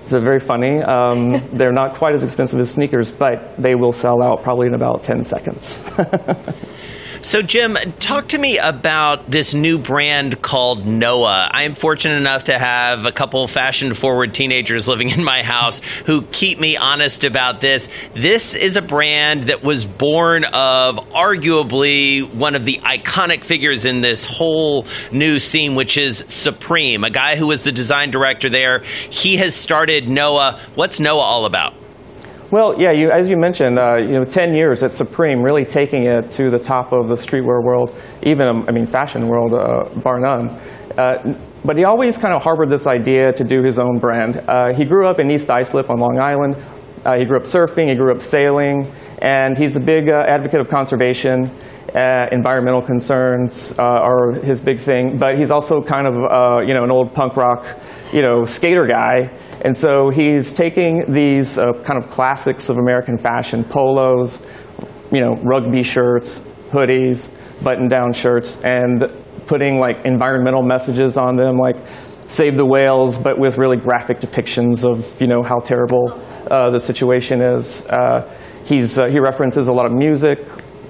[0.00, 0.82] It's very funny.
[0.82, 4.74] Um, they're not quite as expensive as sneakers, but they will sell out probably in
[4.74, 5.88] about 10 seconds.
[7.22, 11.50] So, Jim, talk to me about this new brand called Noah.
[11.52, 15.80] I am fortunate enough to have a couple fashion forward teenagers living in my house
[16.06, 17.90] who keep me honest about this.
[18.14, 24.00] This is a brand that was born of arguably one of the iconic figures in
[24.00, 28.78] this whole new scene, which is Supreme, a guy who was the design director there.
[29.10, 30.58] He has started Noah.
[30.74, 31.74] What's Noah all about?
[32.50, 36.06] Well, yeah, you, as you mentioned, uh, you know, 10 years at Supreme, really taking
[36.06, 39.84] it to the top of the streetwear world, even, um, I mean, fashion world, uh,
[40.00, 40.48] bar none.
[40.98, 44.38] Uh, but he always kind of harbored this idea to do his own brand.
[44.48, 46.56] Uh, he grew up in East Islip on Long Island.
[47.04, 48.84] Uh, he grew up surfing, he grew up sailing,
[49.22, 51.48] and he's a big uh, advocate of conservation.
[51.94, 56.14] Environmental concerns are his big thing, but he's also kind of
[56.66, 57.66] you know an old punk rock
[58.12, 59.28] you know skater guy,
[59.62, 64.44] and so he's taking these uh, kind of classics of American fashion, polos,
[65.12, 66.40] you know rugby shirts,
[66.70, 69.04] hoodies, button-down shirts, and
[69.46, 71.76] putting like environmental messages on them, like
[72.28, 76.80] save the whales, but with really graphic depictions of you know how terrible uh, the
[76.80, 77.86] situation is.
[77.86, 78.28] Uh,
[78.64, 80.38] he's he references a lot of music.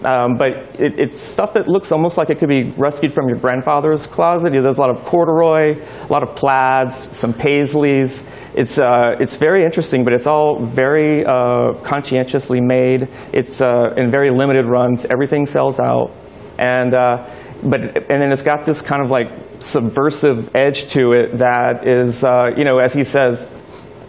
[0.05, 3.39] Um, but it, it's stuff that looks almost like it could be rescued from your
[3.39, 4.53] grandfather's closet.
[4.53, 8.29] There's a lot of corduroy, a lot of plaids, some paisleys.
[8.55, 13.09] It's, uh, it's very interesting, but it's all very uh, conscientiously made.
[13.33, 15.05] It's uh, in very limited runs.
[15.05, 16.11] Everything sells out.
[16.59, 17.29] And, uh,
[17.63, 19.29] but, and then it's got this kind of like
[19.61, 23.51] subversive edge to it that is, uh, you know, as he says,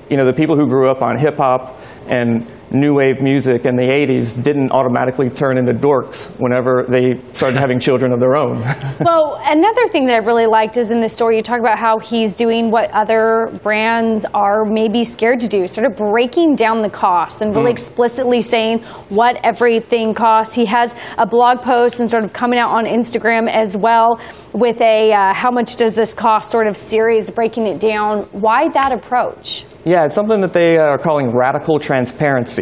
[0.10, 1.78] you know, the people who grew up on hip hop
[2.08, 7.58] and new wave music in the 80s didn't automatically turn into dorks whenever they started
[7.60, 8.62] having children of their own.
[9.02, 12.00] well, another thing that I really liked is in the story you talk about how
[12.00, 16.90] he's doing what other brands are maybe scared to do, sort of breaking down the
[16.90, 17.72] costs and really Mm.
[17.74, 20.56] explicitly saying what everything costs.
[20.56, 24.20] He has a blog post and sort of coming out on Instagram as well
[24.54, 28.24] with a uh, how much does this cost sort of series breaking it down.
[28.32, 29.66] Why that approach?
[29.86, 32.61] Yeah, it's something that they are calling radical transparency.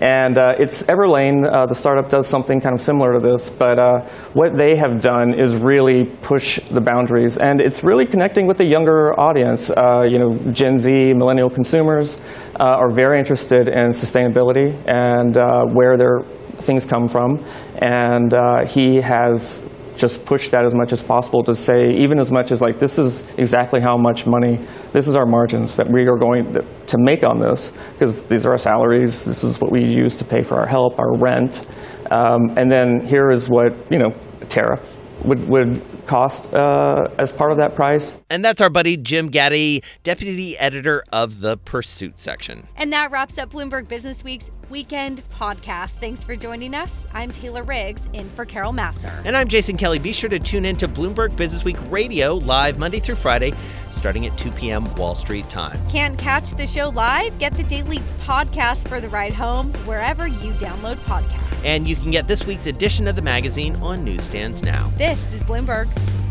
[0.00, 3.50] And uh, it's Everlane, uh, the startup, does something kind of similar to this.
[3.50, 4.00] But uh,
[4.32, 7.36] what they have done is really push the boundaries.
[7.36, 9.70] And it's really connecting with the younger audience.
[9.70, 12.20] Uh, you know, Gen Z, millennial consumers
[12.58, 16.20] uh, are very interested in sustainability and uh, where their
[16.62, 17.44] things come from.
[17.82, 18.32] And
[18.68, 19.68] he has
[20.00, 22.98] just push that as much as possible to say, even as much as like, this
[22.98, 24.58] is exactly how much money,
[24.92, 28.52] this is our margins that we are going to make on this, because these are
[28.52, 31.66] our salaries, this is what we use to pay for our help, our rent,
[32.10, 34.10] um, and then here is what, you know,
[34.48, 38.18] tariff would, would cost uh, as part of that price.
[38.28, 42.66] And that's our buddy Jim Gaddy, deputy editor of the Pursuit section.
[42.76, 45.92] And that wraps up Bloomberg Business Week's weekend podcast.
[45.92, 47.06] Thanks for joining us.
[47.12, 49.12] I'm Taylor Riggs, in for Carol Masser.
[49.24, 49.98] And I'm Jason Kelly.
[49.98, 53.52] Be sure to tune in to Bloomberg Business Week Radio live Monday through Friday,
[53.90, 54.92] starting at 2 p.m.
[54.94, 55.76] Wall Street time.
[55.90, 57.36] Can't catch the show live?
[57.38, 61.64] Get the daily podcast for the ride home wherever you download podcasts.
[61.64, 64.84] And you can get this week's edition of the magazine on newsstands now.
[65.10, 66.29] This is Bloomberg.